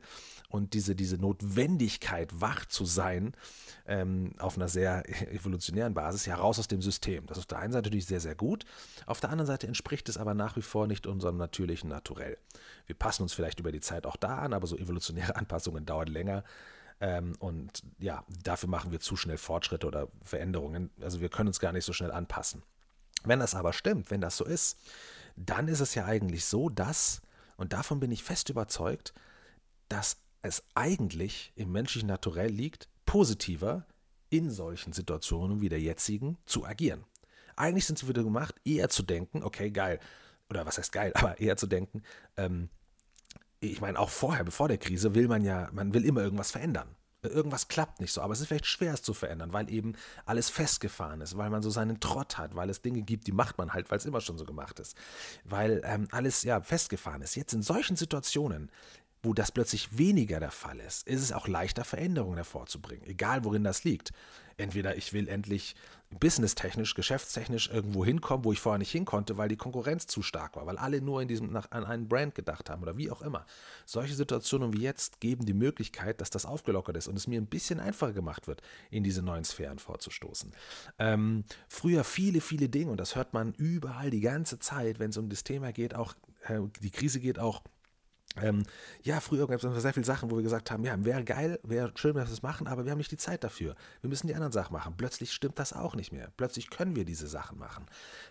und 0.50 0.74
diese, 0.74 0.96
diese 0.96 1.18
Notwendigkeit, 1.18 2.30
wach 2.40 2.66
zu 2.66 2.86
sein, 2.86 3.34
ähm, 3.88 4.34
auf 4.38 4.56
einer 4.56 4.68
sehr 4.68 5.04
evolutionären 5.34 5.94
Basis, 5.94 6.28
heraus 6.28 6.60
aus 6.60 6.68
dem 6.68 6.82
System. 6.82 7.26
Das 7.26 7.38
ist 7.38 7.44
auf 7.44 7.48
der 7.48 7.60
einen 7.60 7.74
Seite 7.74 7.90
natürlich 7.90 8.06
sehr, 8.06 8.20
sehr 8.20 8.36
gut, 8.36 8.66
auf 9.06 9.20
der 9.20 9.32
anderen 9.40 9.54
Seite 9.54 9.68
entspricht 9.68 10.10
es 10.10 10.18
aber 10.18 10.34
nach 10.34 10.56
wie 10.56 10.62
vor 10.62 10.88
nicht 10.88 11.08
unserem 11.08 11.38
natürlichen 11.38 11.90
Naturell. 11.90 12.38
Wir 12.86 12.96
passen 12.96 13.24
uns 13.24 13.34
vielleicht 13.34 13.60
über 13.60 13.72
die 13.72 13.80
Zeit 13.80 14.06
auch 14.06 14.18
da 14.18 14.40
an, 14.40 14.54
aber 14.54 14.68
so 14.68 14.78
evolutionäre 14.78 15.36
Anpassungen 15.38 15.86
dauern 15.86 16.08
länger. 16.08 16.44
Ähm, 17.00 17.36
und 17.40 17.84
ja, 18.00 18.26
dafür 18.44 18.68
machen 18.68 18.92
wir 18.92 19.00
zu 19.00 19.16
schnell 19.16 19.38
Fortschritte 19.38 19.88
oder 19.88 20.10
Veränderungen. 20.24 20.90
Also 21.02 21.22
wir 21.22 21.30
können 21.30 21.48
uns 21.48 21.60
gar 21.60 21.72
nicht 21.72 21.86
so 21.86 21.94
schnell 21.94 22.12
anpassen. 22.12 22.64
Wenn 23.24 23.40
das 23.40 23.56
aber 23.56 23.74
stimmt, 23.74 24.12
wenn 24.12 24.22
das 24.22 24.38
so 24.38 24.46
ist, 24.46 24.78
dann 25.36 25.68
ist 25.68 25.80
es 25.80 25.96
ja 25.96 26.06
eigentlich 26.06 26.46
so, 26.46 26.70
dass, 26.70 27.22
und 27.56 27.74
davon 27.74 28.00
bin 28.00 28.12
ich 28.12 28.24
fest 28.24 28.50
überzeugt, 28.50 29.14
dass 29.88 30.18
es 30.42 30.64
eigentlich 30.76 31.54
im 31.56 31.72
menschlichen 31.72 32.08
Naturell 32.08 32.52
liegt, 32.52 32.90
positiver 33.06 33.86
in 34.30 34.52
solchen 34.52 34.94
Situationen 34.94 35.62
wie 35.62 35.70
der 35.70 35.82
jetzigen 35.82 36.38
zu 36.46 36.66
agieren. 36.66 37.04
Eigentlich 37.60 37.86
sind 37.86 38.00
sie 38.00 38.08
wieder 38.08 38.24
gemacht, 38.24 38.56
eher 38.64 38.90
zu 38.90 39.04
denken, 39.04 39.44
okay, 39.44 39.70
geil, 39.70 40.00
oder 40.50 40.66
was 40.66 40.78
heißt 40.78 40.92
geil, 40.92 41.12
aber 41.16 41.40
eher 41.40 41.58
zu 41.58 41.68
denken, 41.68 42.04
ähm, 42.38 42.70
ich 43.60 43.82
meine, 43.82 44.00
auch 44.00 44.10
vorher, 44.10 44.46
bevor 44.46 44.70
der 44.70 44.78
Krise, 44.78 45.16
will 45.16 45.28
man 45.28 45.44
ja, 45.44 45.70
man 45.74 45.94
will 45.94 46.06
immer 46.06 46.22
irgendwas 46.22 46.52
verändern. 46.52 46.96
Irgendwas 47.22 47.68
klappt 47.68 48.00
nicht 48.00 48.14
so, 48.14 48.22
aber 48.22 48.32
es 48.32 48.40
ist 48.40 48.48
vielleicht 48.48 48.66
schwer, 48.66 48.94
es 48.94 49.02
zu 49.02 49.14
verändern, 49.14 49.52
weil 49.52 49.70
eben 49.70 49.96
alles 50.26 50.50
festgefahren 50.50 51.20
ist, 51.20 51.36
weil 51.36 51.50
man 51.50 51.62
so 51.62 51.70
seinen 51.70 52.00
Trott 52.00 52.38
hat, 52.38 52.56
weil 52.56 52.70
es 52.70 52.82
Dinge 52.82 53.02
gibt, 53.02 53.28
die 53.28 53.34
macht 53.34 53.58
man 53.58 53.74
halt, 53.74 53.92
weil 53.92 53.98
es 53.98 54.06
immer 54.06 54.22
schon 54.22 54.38
so 54.38 54.46
gemacht 54.46 54.80
ist, 54.80 54.96
weil 55.44 55.82
ähm, 55.84 56.08
alles 56.12 56.44
ja 56.44 56.62
festgefahren 56.62 57.22
ist. 57.22 57.36
Jetzt 57.36 57.52
in 57.52 57.62
solchen 57.62 57.98
Situationen 57.98 58.72
wo 59.22 59.34
das 59.34 59.52
plötzlich 59.52 59.98
weniger 59.98 60.40
der 60.40 60.52
Fall 60.52 60.80
ist, 60.80 61.08
ist 61.08 61.22
es 61.22 61.32
auch 61.32 61.48
leichter, 61.48 61.84
Veränderungen 61.84 62.38
hervorzubringen, 62.38 63.06
egal 63.08 63.44
worin 63.44 63.64
das 63.64 63.84
liegt. 63.84 64.12
Entweder 64.58 64.98
ich 64.98 65.14
will 65.14 65.30
endlich 65.30 65.76
businesstechnisch, 66.20 66.96
geschäftstechnisch 66.96 67.70
irgendwo 67.70 68.04
hinkommen, 68.04 68.44
wo 68.44 68.52
ich 68.52 68.60
vorher 68.60 68.80
nicht 68.80 68.92
hinkonnte, 68.92 69.38
weil 69.38 69.48
die 69.48 69.58
Konkurrenz 69.58 70.08
zu 70.08 70.22
stark 70.22 70.56
war, 70.56 70.66
weil 70.66 70.78
alle 70.78 71.02
nur 71.02 71.22
in 71.22 71.28
diesem, 71.28 71.52
nach, 71.52 71.70
an 71.72 71.86
einen 71.86 72.08
Brand 72.08 72.34
gedacht 72.34 72.70
haben 72.70 72.82
oder 72.82 72.98
wie 72.98 73.12
auch 73.12 73.22
immer. 73.22 73.46
Solche 73.86 74.16
Situationen 74.16 74.74
wie 74.74 74.82
jetzt 74.82 75.20
geben 75.20 75.46
die 75.46 75.54
Möglichkeit, 75.54 76.20
dass 76.20 76.30
das 76.30 76.46
aufgelockert 76.46 76.98
ist 76.98 77.08
und 77.08 77.16
es 77.16 77.28
mir 77.28 77.40
ein 77.40 77.46
bisschen 77.46 77.80
einfacher 77.80 78.14
gemacht 78.14 78.48
wird, 78.48 78.62
in 78.90 79.04
diese 79.04 79.22
neuen 79.22 79.44
Sphären 79.44 79.80
vorzustoßen. 79.80 80.52
Ähm, 80.98 81.44
früher 81.68 82.04
viele, 82.04 82.42
viele 82.42 82.70
Dinge, 82.70 82.92
und 82.92 83.00
das 83.00 83.16
hört 83.16 83.34
man 83.34 83.54
überall 83.54 84.10
die 84.10 84.22
ganze 84.22 84.60
Zeit, 84.60 85.00
wenn 85.00 85.12
es 85.12 85.18
um 85.18 85.30
das 85.30 85.44
Thema 85.44 85.72
geht, 85.72 85.94
auch 85.94 86.16
äh, 86.48 86.60
die 86.82 86.92
Krise 86.92 87.20
geht, 87.20 87.38
auch 87.38 87.62
Ähm, 88.38 88.64
ja, 89.02 89.20
früher 89.20 89.48
gab 89.48 89.64
es 89.64 89.82
sehr 89.82 89.94
viele 89.94 90.06
Sachen, 90.06 90.30
wo 90.30 90.36
wir 90.36 90.44
gesagt 90.44 90.72
haben, 90.72 90.84
ja, 90.84 91.04
wäre 91.04 91.24
geil, 91.24 91.60
wäre 91.64 91.92
schön, 91.96 92.16
wenn 92.16 92.24
wir 92.24 92.30
das 92.30 92.44
machen, 92.44 92.68
aber 92.68 92.86
wir 92.86 92.92
haben 92.92 93.00
nicht 93.00 93.12
die 93.12 93.18
Zeit 93.18 93.44
dafür. 93.44 93.76
Wir 94.02 94.10
müssen 94.10 94.28
die 94.28 94.36
anderen 94.36 94.54
Sachen 94.54 94.74
machen. 94.74 94.96
Plötzlich 94.98 95.34
stimmt 95.34 95.60
das 95.60 95.74
auch 95.74 95.96
nicht 95.96 96.12
mehr. 96.12 96.32
Plötzlich 96.38 96.70
können 96.70 96.96
wir 96.96 97.06
diese 97.06 97.28
Sachen 97.28 97.58
machen. 97.58 97.86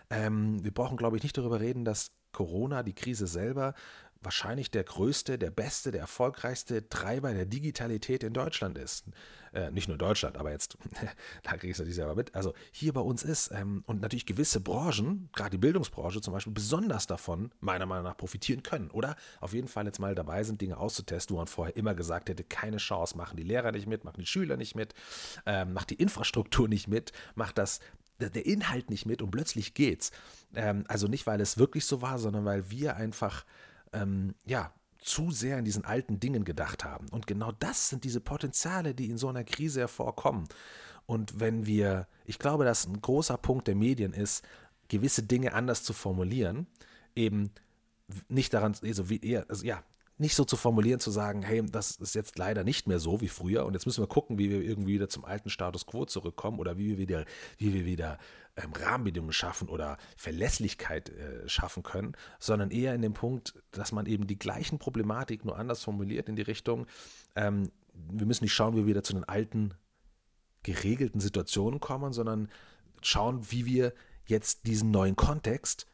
Ähm, 0.09 0.63
wir 0.63 0.73
brauchen, 0.73 0.97
glaube 0.97 1.17
ich, 1.17 1.23
nicht 1.23 1.37
darüber 1.37 1.59
reden, 1.59 1.85
dass 1.85 2.11
Corona, 2.31 2.83
die 2.83 2.93
Krise 2.93 3.27
selber, 3.27 3.73
wahrscheinlich 4.21 4.69
der 4.71 4.83
größte, 4.83 5.37
der 5.37 5.51
beste, 5.51 5.91
der 5.91 6.01
erfolgreichste 6.01 6.89
Treiber 6.89 7.33
der 7.33 7.45
Digitalität 7.45 8.23
in 8.23 8.33
Deutschland 8.33 8.77
ist. 8.77 9.05
Äh, 9.53 9.71
nicht 9.71 9.87
nur 9.87 9.95
in 9.95 9.99
Deutschland, 9.99 10.37
aber 10.37 10.51
jetzt, 10.51 10.77
da 11.43 11.51
kriege 11.51 11.67
ich 11.67 11.73
es 11.73 11.79
natürlich 11.79 11.95
selber 11.95 12.15
mit. 12.15 12.35
Also 12.35 12.53
hier 12.71 12.93
bei 12.93 13.01
uns 13.01 13.23
ist 13.23 13.51
ähm, 13.51 13.83
und 13.87 14.01
natürlich 14.01 14.25
gewisse 14.25 14.61
Branchen, 14.61 15.29
gerade 15.33 15.51
die 15.51 15.57
Bildungsbranche 15.57 16.21
zum 16.21 16.33
Beispiel, 16.33 16.53
besonders 16.53 17.07
davon 17.07 17.51
meiner 17.59 17.85
Meinung 17.85 18.03
nach 18.03 18.17
profitieren 18.17 18.61
können. 18.61 18.91
Oder 18.91 19.15
auf 19.39 19.53
jeden 19.53 19.67
Fall 19.67 19.85
jetzt 19.85 19.99
mal 19.99 20.15
dabei 20.15 20.43
sind, 20.43 20.61
Dinge 20.61 20.77
auszutesten, 20.77 21.35
wo 21.35 21.39
man 21.39 21.47
vorher 21.47 21.75
immer 21.75 21.95
gesagt 21.95 22.29
hätte, 22.29 22.43
keine 22.43 22.77
Chance, 22.77 23.17
machen 23.17 23.37
die 23.37 23.43
Lehrer 23.43 23.71
nicht 23.71 23.87
mit, 23.87 24.03
machen 24.03 24.19
die 24.19 24.27
Schüler 24.27 24.57
nicht 24.57 24.75
mit, 24.75 24.93
ähm, 25.45 25.73
macht 25.73 25.89
die 25.89 25.95
Infrastruktur 25.95 26.67
nicht 26.67 26.87
mit, 26.87 27.11
macht 27.35 27.57
das 27.57 27.79
der 28.19 28.45
Inhalt 28.45 28.89
nicht 28.89 29.05
mit 29.05 29.21
und 29.21 29.31
plötzlich 29.31 29.73
geht's. 29.73 30.11
Ähm, 30.53 30.83
also 30.87 31.07
nicht, 31.07 31.25
weil 31.25 31.39
es 31.41 31.57
wirklich 31.57 31.85
so 31.85 32.01
war, 32.01 32.19
sondern 32.19 32.45
weil 32.45 32.69
wir 32.69 32.97
einfach 32.97 33.45
ähm, 33.93 34.35
ja, 34.45 34.73
zu 34.99 35.31
sehr 35.31 35.57
in 35.57 35.65
diesen 35.65 35.85
alten 35.85 36.19
Dingen 36.19 36.43
gedacht 36.43 36.83
haben. 36.83 37.07
Und 37.09 37.25
genau 37.25 37.51
das 37.51 37.89
sind 37.89 38.03
diese 38.03 38.19
Potenziale, 38.19 38.93
die 38.93 39.09
in 39.09 39.17
so 39.17 39.29
einer 39.29 39.43
Krise 39.43 39.81
hervorkommen. 39.81 40.47
Und 41.05 41.39
wenn 41.39 41.65
wir, 41.65 42.07
ich 42.25 42.37
glaube, 42.37 42.65
dass 42.65 42.85
ein 42.85 43.01
großer 43.01 43.37
Punkt 43.37 43.67
der 43.67 43.75
Medien 43.75 44.13
ist, 44.13 44.43
gewisse 44.89 45.23
Dinge 45.23 45.53
anders 45.53 45.83
zu 45.83 45.93
formulieren, 45.93 46.67
eben 47.15 47.51
nicht 48.27 48.53
daran, 48.53 48.75
also 48.83 49.09
wie 49.09 49.37
also 49.37 49.65
ja, 49.65 49.83
nicht 50.19 50.35
so 50.35 50.43
zu 50.43 50.57
formulieren, 50.57 50.99
zu 50.99 51.11
sagen, 51.11 51.41
hey, 51.41 51.63
das 51.65 51.91
ist 51.91 52.13
jetzt 52.13 52.37
leider 52.37 52.63
nicht 52.63 52.87
mehr 52.87 52.99
so 52.99 53.21
wie 53.21 53.29
früher 53.29 53.65
und 53.65 53.73
jetzt 53.73 53.85
müssen 53.85 54.03
wir 54.03 54.07
gucken, 54.07 54.37
wie 54.37 54.49
wir 54.49 54.61
irgendwie 54.61 54.93
wieder 54.93 55.09
zum 55.09 55.25
alten 55.25 55.49
Status 55.49 55.85
quo 55.85 56.05
zurückkommen 56.05 56.59
oder 56.59 56.77
wie 56.77 56.89
wir 56.89 56.97
wieder, 56.97 57.25
wie 57.57 57.73
wir 57.73 57.85
wieder 57.85 58.17
ähm, 58.57 58.73
Rahmenbedingungen 58.73 59.33
schaffen 59.33 59.69
oder 59.69 59.97
Verlässlichkeit 60.17 61.09
äh, 61.09 61.47
schaffen 61.47 61.83
können, 61.83 62.15
sondern 62.39 62.71
eher 62.71 62.93
in 62.93 63.01
dem 63.01 63.13
Punkt, 63.13 63.53
dass 63.71 63.91
man 63.91 64.05
eben 64.05 64.27
die 64.27 64.37
gleichen 64.37 64.77
Problematik 64.77 65.45
nur 65.45 65.57
anders 65.57 65.83
formuliert 65.83 66.27
in 66.27 66.35
die 66.35 66.41
Richtung, 66.41 66.85
ähm, 67.35 67.71
wir 67.93 68.25
müssen 68.25 68.43
nicht 68.43 68.53
schauen, 68.53 68.73
wie 68.73 68.79
wir 68.79 68.87
wieder 68.87 69.03
zu 69.03 69.13
den 69.13 69.23
alten 69.23 69.73
geregelten 70.63 71.19
Situationen 71.19 71.79
kommen, 71.79 72.13
sondern 72.13 72.49
schauen, 73.01 73.51
wie 73.51 73.65
wir 73.65 73.93
jetzt 74.25 74.67
diesen 74.67 74.91
neuen 74.91 75.15
Kontext 75.15 75.85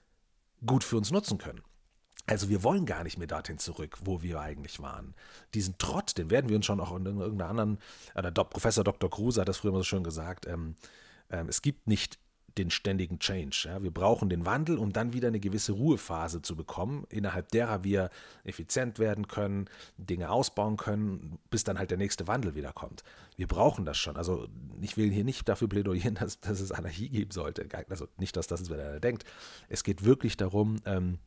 gut 0.65 0.83
für 0.83 0.97
uns 0.97 1.11
nutzen 1.11 1.37
können. 1.37 1.61
Also 2.27 2.49
wir 2.49 2.63
wollen 2.63 2.85
gar 2.85 3.03
nicht 3.03 3.17
mehr 3.17 3.27
dorthin 3.27 3.59
zurück, 3.59 3.99
wo 4.03 4.21
wir 4.21 4.39
eigentlich 4.39 4.79
waren. 4.79 5.13
Diesen 5.53 5.77
Trott, 5.77 6.17
den 6.17 6.31
werden 6.31 6.49
wir 6.49 6.55
uns 6.55 6.65
schon 6.65 6.79
auch 6.79 6.95
in 6.95 7.05
irgendeiner 7.05 7.49
anderen, 7.49 7.79
oder 8.15 8.31
Professor 8.31 8.83
Dr. 8.83 9.09
Kruse 9.09 9.41
hat 9.41 9.47
das 9.47 9.57
früher 9.57 9.71
mal 9.71 9.79
so 9.79 9.83
schön 9.83 10.03
gesagt, 10.03 10.47
ähm, 10.47 10.75
ähm, 11.29 11.47
es 11.49 11.61
gibt 11.61 11.87
nicht 11.87 12.17
den 12.57 12.71
ständigen 12.71 13.19
Change. 13.19 13.65
Ja. 13.65 13.83
Wir 13.83 13.91
brauchen 13.91 14.29
den 14.29 14.45
Wandel, 14.45 14.77
um 14.77 14.93
dann 14.93 15.13
wieder 15.13 15.27
eine 15.27 15.39
gewisse 15.39 15.73
Ruhephase 15.73 16.41
zu 16.41 16.55
bekommen, 16.55 17.05
innerhalb 17.09 17.51
derer 17.51 17.83
wir 17.83 18.09
effizient 18.43 18.97
werden 18.97 19.27
können, 19.27 19.69
Dinge 19.97 20.29
ausbauen 20.29 20.77
können, 20.77 21.37
bis 21.49 21.63
dann 21.63 21.77
halt 21.77 21.91
der 21.91 21.97
nächste 21.97 22.27
Wandel 22.27 22.55
wieder 22.55 22.71
kommt. 22.71 23.03
Wir 23.35 23.47
brauchen 23.47 23.85
das 23.85 23.97
schon. 23.97 24.15
Also 24.15 24.47
ich 24.81 24.95
will 24.95 25.11
hier 25.11 25.23
nicht 25.25 25.47
dafür 25.49 25.67
plädieren, 25.67 26.15
dass, 26.19 26.39
dass 26.39 26.61
es 26.61 26.71
Anarchie 26.71 27.09
geben 27.09 27.31
sollte. 27.31 27.67
Also 27.89 28.07
nicht, 28.17 28.37
dass 28.37 28.47
das 28.47 28.69
wer 28.69 28.99
denkt. 28.99 29.25
Es 29.67 29.83
geht 29.83 30.05
wirklich 30.05 30.37
darum, 30.37 30.77
ähm, 30.85 31.19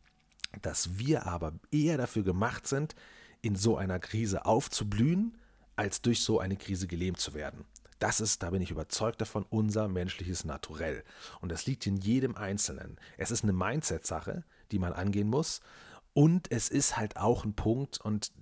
dass 0.62 0.98
wir 0.98 1.26
aber 1.26 1.52
eher 1.70 1.96
dafür 1.96 2.22
gemacht 2.22 2.66
sind, 2.66 2.94
in 3.42 3.56
so 3.56 3.76
einer 3.76 3.98
Krise 3.98 4.46
aufzublühen, 4.46 5.38
als 5.76 6.02
durch 6.02 6.22
so 6.22 6.40
eine 6.40 6.56
Krise 6.56 6.86
gelähmt 6.86 7.20
zu 7.20 7.34
werden. 7.34 7.64
Das 7.98 8.20
ist, 8.20 8.42
da 8.42 8.50
bin 8.50 8.62
ich 8.62 8.70
überzeugt 8.70 9.20
davon, 9.20 9.44
unser 9.48 9.88
menschliches 9.88 10.44
Naturell. 10.44 11.04
Und 11.40 11.50
das 11.50 11.66
liegt 11.66 11.86
in 11.86 11.96
jedem 11.96 12.36
Einzelnen. 12.36 12.96
Es 13.16 13.30
ist 13.30 13.42
eine 13.42 13.52
Mindset-Sache, 13.52 14.44
die 14.70 14.78
man 14.78 14.92
angehen 14.92 15.28
muss. 15.28 15.60
Und 16.12 16.50
es 16.50 16.68
ist 16.68 16.96
halt 16.96 17.16
auch 17.16 17.44
ein 17.44 17.54
Punkt, 17.54 18.00
und 18.00 18.32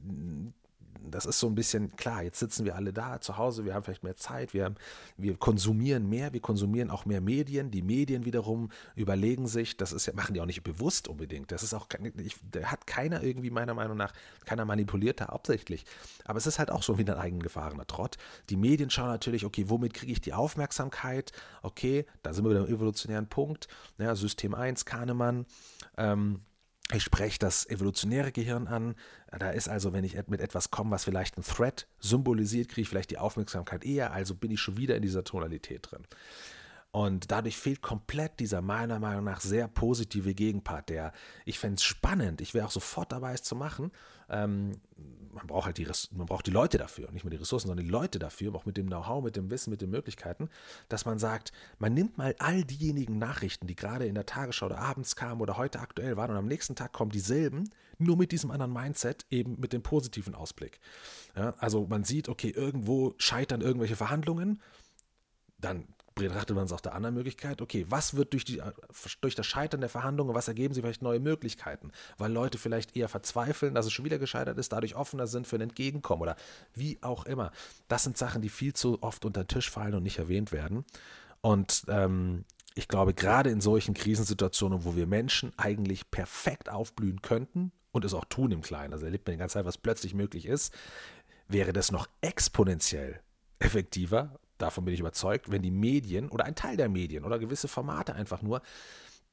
das 1.02 1.26
ist 1.26 1.38
so 1.38 1.46
ein 1.46 1.54
bisschen 1.54 1.94
klar, 1.96 2.22
jetzt 2.22 2.38
sitzen 2.38 2.64
wir 2.64 2.76
alle 2.76 2.92
da 2.92 3.20
zu 3.20 3.36
Hause, 3.36 3.64
wir 3.64 3.74
haben 3.74 3.82
vielleicht 3.82 4.04
mehr 4.04 4.16
Zeit, 4.16 4.54
wir, 4.54 4.74
wir 5.16 5.36
konsumieren 5.36 6.08
mehr, 6.08 6.32
wir 6.32 6.40
konsumieren 6.40 6.90
auch 6.90 7.06
mehr 7.06 7.20
Medien. 7.20 7.70
Die 7.70 7.82
Medien 7.82 8.24
wiederum 8.24 8.70
überlegen 8.94 9.46
sich, 9.46 9.76
das 9.76 9.92
ist 9.92 10.06
ja, 10.06 10.12
machen 10.14 10.34
die 10.34 10.40
auch 10.40 10.46
nicht 10.46 10.62
bewusst 10.62 11.08
unbedingt. 11.08 11.52
Das 11.52 11.62
ist 11.62 11.74
auch, 11.74 11.88
ich, 12.18 12.36
hat 12.64 12.86
keiner 12.86 13.22
irgendwie 13.22 13.50
meiner 13.50 13.74
Meinung 13.74 13.96
nach, 13.96 14.12
keiner 14.44 14.64
manipuliert 14.64 15.20
da 15.20 15.26
absichtlich. 15.26 15.84
Aber 16.24 16.38
es 16.38 16.46
ist 16.46 16.58
halt 16.58 16.70
auch 16.70 16.82
schon 16.82 16.98
wieder 16.98 17.16
ein 17.16 17.22
eigengefahrener 17.22 17.86
Trott. 17.86 18.16
Die 18.50 18.56
Medien 18.56 18.90
schauen 18.90 19.08
natürlich, 19.08 19.44
okay, 19.44 19.68
womit 19.68 19.94
kriege 19.94 20.12
ich 20.12 20.20
die 20.20 20.32
Aufmerksamkeit? 20.32 21.32
Okay, 21.62 22.06
da 22.22 22.32
sind 22.32 22.44
wir 22.44 22.50
wieder 22.50 22.66
im 22.66 22.74
evolutionären 22.74 23.28
Punkt. 23.28 23.68
Ja, 23.98 24.14
System 24.14 24.54
1, 24.54 24.84
Kahnemann. 24.84 25.46
Ähm, 25.96 26.40
ich 26.92 27.02
spreche 27.02 27.38
das 27.38 27.68
evolutionäre 27.68 28.30
Gehirn 28.30 28.68
an. 28.68 28.94
Da 29.36 29.50
ist 29.50 29.68
also, 29.68 29.92
wenn 29.92 30.04
ich 30.04 30.16
mit 30.28 30.40
etwas 30.40 30.70
komme, 30.70 30.92
was 30.92 31.04
vielleicht 31.04 31.36
ein 31.36 31.42
Threat 31.42 31.88
symbolisiert, 31.98 32.68
kriege 32.68 32.82
ich 32.82 32.88
vielleicht 32.88 33.10
die 33.10 33.18
Aufmerksamkeit 33.18 33.84
eher, 33.84 34.12
also 34.12 34.34
bin 34.34 34.52
ich 34.52 34.60
schon 34.60 34.76
wieder 34.76 34.94
in 34.94 35.02
dieser 35.02 35.24
Tonalität 35.24 35.90
drin. 35.90 36.04
Und 36.96 37.30
dadurch 37.30 37.58
fehlt 37.58 37.82
komplett 37.82 38.40
dieser 38.40 38.62
meiner 38.62 38.98
Meinung 38.98 39.24
nach 39.24 39.42
sehr 39.42 39.68
positive 39.68 40.32
Gegenpart, 40.32 40.88
der 40.88 41.12
ich 41.44 41.58
fände 41.58 41.74
es 41.74 41.84
spannend, 41.84 42.40
ich 42.40 42.54
wäre 42.54 42.64
auch 42.64 42.70
sofort 42.70 43.12
dabei, 43.12 43.34
es 43.34 43.42
zu 43.42 43.54
machen. 43.54 43.92
Ähm, 44.30 44.80
man 45.30 45.46
braucht 45.46 45.66
halt 45.66 45.76
die, 45.76 45.86
man 46.12 46.24
braucht 46.24 46.46
die 46.46 46.52
Leute 46.52 46.78
dafür, 46.78 47.10
nicht 47.10 47.22
nur 47.22 47.30
die 47.30 47.36
Ressourcen, 47.36 47.66
sondern 47.66 47.84
die 47.84 47.92
Leute 47.92 48.18
dafür, 48.18 48.54
auch 48.54 48.64
mit 48.64 48.78
dem 48.78 48.86
Know-how, 48.86 49.22
mit 49.22 49.36
dem 49.36 49.50
Wissen, 49.50 49.68
mit 49.68 49.82
den 49.82 49.90
Möglichkeiten, 49.90 50.48
dass 50.88 51.04
man 51.04 51.18
sagt, 51.18 51.52
man 51.78 51.92
nimmt 51.92 52.16
mal 52.16 52.34
all 52.38 52.64
diejenigen 52.64 53.18
Nachrichten, 53.18 53.66
die 53.66 53.76
gerade 53.76 54.06
in 54.06 54.14
der 54.14 54.24
Tagesschau 54.24 54.64
oder 54.64 54.78
abends 54.78 55.16
kamen 55.16 55.42
oder 55.42 55.58
heute 55.58 55.80
aktuell 55.80 56.16
waren 56.16 56.30
und 56.30 56.38
am 56.38 56.46
nächsten 56.46 56.76
Tag 56.76 56.94
kommen 56.94 57.10
dieselben, 57.10 57.68
nur 57.98 58.16
mit 58.16 58.32
diesem 58.32 58.50
anderen 58.50 58.72
Mindset, 58.72 59.26
eben 59.28 59.60
mit 59.60 59.74
dem 59.74 59.82
positiven 59.82 60.34
Ausblick. 60.34 60.80
Ja, 61.36 61.52
also 61.58 61.86
man 61.86 62.04
sieht, 62.04 62.30
okay, 62.30 62.48
irgendwo 62.48 63.14
scheitern 63.18 63.60
irgendwelche 63.60 63.96
Verhandlungen, 63.96 64.62
dann 65.58 65.88
betrachtet 66.16 66.56
man 66.56 66.64
es 66.64 66.72
auch 66.72 66.80
der 66.80 66.94
anderen 66.94 67.14
Möglichkeit, 67.14 67.60
okay, 67.60 67.86
was 67.88 68.16
wird 68.16 68.32
durch, 68.32 68.44
die, 68.44 68.62
durch 69.20 69.34
das 69.34 69.46
Scheitern 69.46 69.80
der 69.80 69.90
Verhandlungen, 69.90 70.34
was 70.34 70.48
ergeben 70.48 70.74
sich 70.74 70.82
vielleicht 70.82 71.02
neue 71.02 71.20
Möglichkeiten? 71.20 71.92
Weil 72.18 72.32
Leute 72.32 72.58
vielleicht 72.58 72.96
eher 72.96 73.08
verzweifeln, 73.08 73.74
dass 73.74 73.86
es 73.86 73.92
schon 73.92 74.04
wieder 74.04 74.18
gescheitert 74.18 74.58
ist, 74.58 74.72
dadurch 74.72 74.96
offener 74.96 75.26
sind 75.26 75.46
für 75.46 75.56
ein 75.56 75.62
Entgegenkommen 75.62 76.22
oder 76.22 76.36
wie 76.74 76.98
auch 77.02 77.26
immer. 77.26 77.52
Das 77.88 78.02
sind 78.04 78.16
Sachen, 78.16 78.42
die 78.42 78.48
viel 78.48 78.72
zu 78.72 79.02
oft 79.02 79.24
unter 79.24 79.44
den 79.44 79.48
Tisch 79.48 79.70
fallen 79.70 79.94
und 79.94 80.02
nicht 80.02 80.18
erwähnt 80.18 80.52
werden. 80.52 80.84
Und 81.42 81.84
ähm, 81.88 82.44
ich 82.74 82.88
glaube, 82.88 83.12
gerade 83.12 83.50
in 83.50 83.60
solchen 83.60 83.94
Krisensituationen, 83.94 84.84
wo 84.84 84.96
wir 84.96 85.06
Menschen 85.06 85.52
eigentlich 85.58 86.10
perfekt 86.10 86.70
aufblühen 86.70 87.20
könnten 87.20 87.72
und 87.92 88.04
es 88.04 88.14
auch 88.14 88.24
tun 88.24 88.52
im 88.52 88.62
Kleinen, 88.62 88.94
also 88.94 89.04
erlebt 89.04 89.26
man 89.26 89.34
die 89.34 89.38
ganze 89.38 89.54
Zeit, 89.54 89.66
was 89.66 89.78
plötzlich 89.78 90.14
möglich 90.14 90.46
ist, 90.46 90.74
wäre 91.46 91.74
das 91.74 91.92
noch 91.92 92.08
exponentiell 92.22 93.20
effektiver 93.58 94.38
davon 94.58 94.84
bin 94.84 94.94
ich 94.94 95.00
überzeugt, 95.00 95.50
wenn 95.50 95.62
die 95.62 95.70
Medien 95.70 96.28
oder 96.28 96.44
ein 96.44 96.54
Teil 96.54 96.76
der 96.76 96.88
Medien 96.88 97.24
oder 97.24 97.38
gewisse 97.38 97.68
Formate 97.68 98.14
einfach 98.14 98.42
nur 98.42 98.62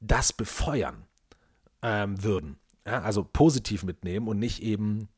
das 0.00 0.32
befeuern 0.32 1.06
ähm, 1.82 2.22
würden. 2.22 2.58
Ja, 2.86 3.02
also 3.02 3.24
positiv 3.24 3.82
mitnehmen 3.82 4.28
und 4.28 4.38
nicht 4.38 4.62
eben 4.62 5.08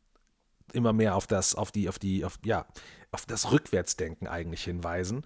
immer 0.72 0.92
mehr 0.92 1.16
auf 1.16 1.26
das, 1.26 1.54
auf 1.54 1.72
die, 1.72 1.88
auf 1.88 1.98
die, 1.98 2.24
auf, 2.24 2.38
ja, 2.44 2.66
auf 3.10 3.26
das 3.26 3.50
Rückwärtsdenken 3.50 4.28
eigentlich 4.28 4.64
hinweisen 4.64 5.24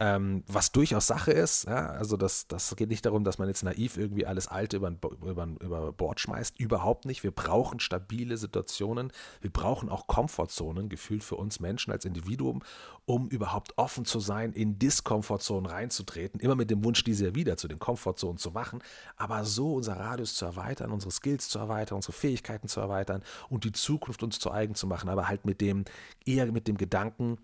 ähm, 0.00 0.44
was 0.46 0.70
durchaus 0.70 1.08
Sache 1.08 1.32
ist. 1.32 1.66
Ja? 1.66 1.88
Also 1.90 2.16
das, 2.16 2.46
das 2.46 2.74
geht 2.76 2.88
nicht 2.88 3.04
darum, 3.04 3.24
dass 3.24 3.38
man 3.38 3.48
jetzt 3.48 3.64
naiv 3.64 3.96
irgendwie 3.96 4.26
alles 4.26 4.46
Alte 4.46 4.76
über, 4.76 4.92
über, 5.22 5.48
über 5.60 5.92
Bord 5.92 6.20
schmeißt. 6.20 6.58
Überhaupt 6.60 7.04
nicht. 7.04 7.24
Wir 7.24 7.32
brauchen 7.32 7.80
stabile 7.80 8.36
Situationen. 8.36 9.12
Wir 9.40 9.50
brauchen 9.50 9.88
auch 9.88 10.06
Komfortzonen, 10.06 10.88
gefühlt 10.88 11.24
für 11.24 11.34
uns 11.34 11.58
Menschen 11.58 11.92
als 11.92 12.04
Individuum, 12.04 12.62
um 13.06 13.28
überhaupt 13.28 13.76
offen 13.76 14.04
zu 14.04 14.20
sein, 14.20 14.52
in 14.52 14.78
Diskomfortzonen 14.78 15.66
reinzutreten. 15.66 16.40
Immer 16.40 16.54
mit 16.54 16.70
dem 16.70 16.84
Wunsch, 16.84 17.02
diese 17.02 17.26
ja 17.26 17.34
wieder 17.34 17.56
zu 17.56 17.66
den 17.66 17.80
Komfortzonen 17.80 18.38
zu 18.38 18.52
machen. 18.52 18.80
Aber 19.16 19.44
so 19.44 19.74
unser 19.74 19.98
Radius 19.98 20.36
zu 20.36 20.44
erweitern, 20.44 20.92
unsere 20.92 21.10
Skills 21.10 21.48
zu 21.48 21.58
erweitern, 21.58 21.96
unsere 21.96 22.12
Fähigkeiten 22.12 22.68
zu 22.68 22.78
erweitern 22.80 23.24
und 23.48 23.64
die 23.64 23.72
Zukunft 23.72 24.22
uns 24.22 24.38
zu 24.38 24.52
eigen 24.52 24.76
zu 24.76 24.86
machen. 24.86 25.08
Aber 25.08 25.26
halt 25.26 25.44
mit 25.44 25.60
dem, 25.60 25.84
eher 26.24 26.46
mit 26.52 26.68
dem 26.68 26.76
Gedanken, 26.76 27.38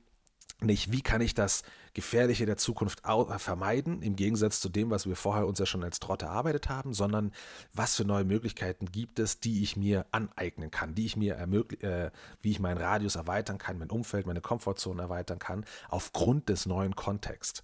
nicht, 0.60 0.92
wie 0.92 1.02
kann 1.02 1.20
ich 1.20 1.34
das 1.34 1.62
Gefährliche 1.94 2.46
der 2.46 2.56
Zukunft 2.56 3.02
äh, 3.04 3.38
vermeiden, 3.38 4.02
im 4.02 4.16
Gegensatz 4.16 4.60
zu 4.60 4.68
dem, 4.68 4.90
was 4.90 5.06
wir 5.06 5.16
vorher 5.16 5.46
uns 5.46 5.58
ja 5.58 5.66
schon 5.66 5.84
als 5.84 6.00
Trott 6.00 6.22
erarbeitet 6.22 6.68
haben, 6.68 6.94
sondern 6.94 7.32
was 7.72 7.96
für 7.96 8.04
neue 8.04 8.24
Möglichkeiten 8.24 8.86
gibt 8.86 9.18
es, 9.18 9.40
die 9.40 9.62
ich 9.62 9.76
mir 9.76 10.06
aneignen 10.10 10.70
kann, 10.70 10.94
die 10.94 11.06
ich 11.06 11.16
mir 11.16 11.36
äh, 11.36 12.10
wie 12.42 12.50
ich 12.50 12.60
meinen 12.60 12.78
Radius 12.78 13.16
erweitern 13.16 13.58
kann, 13.58 13.78
mein 13.78 13.90
Umfeld, 13.90 14.26
meine 14.26 14.40
Komfortzone 14.40 15.02
erweitern 15.02 15.38
kann, 15.38 15.64
aufgrund 15.88 16.48
des 16.48 16.66
neuen 16.66 16.96
Kontexts. 16.96 17.62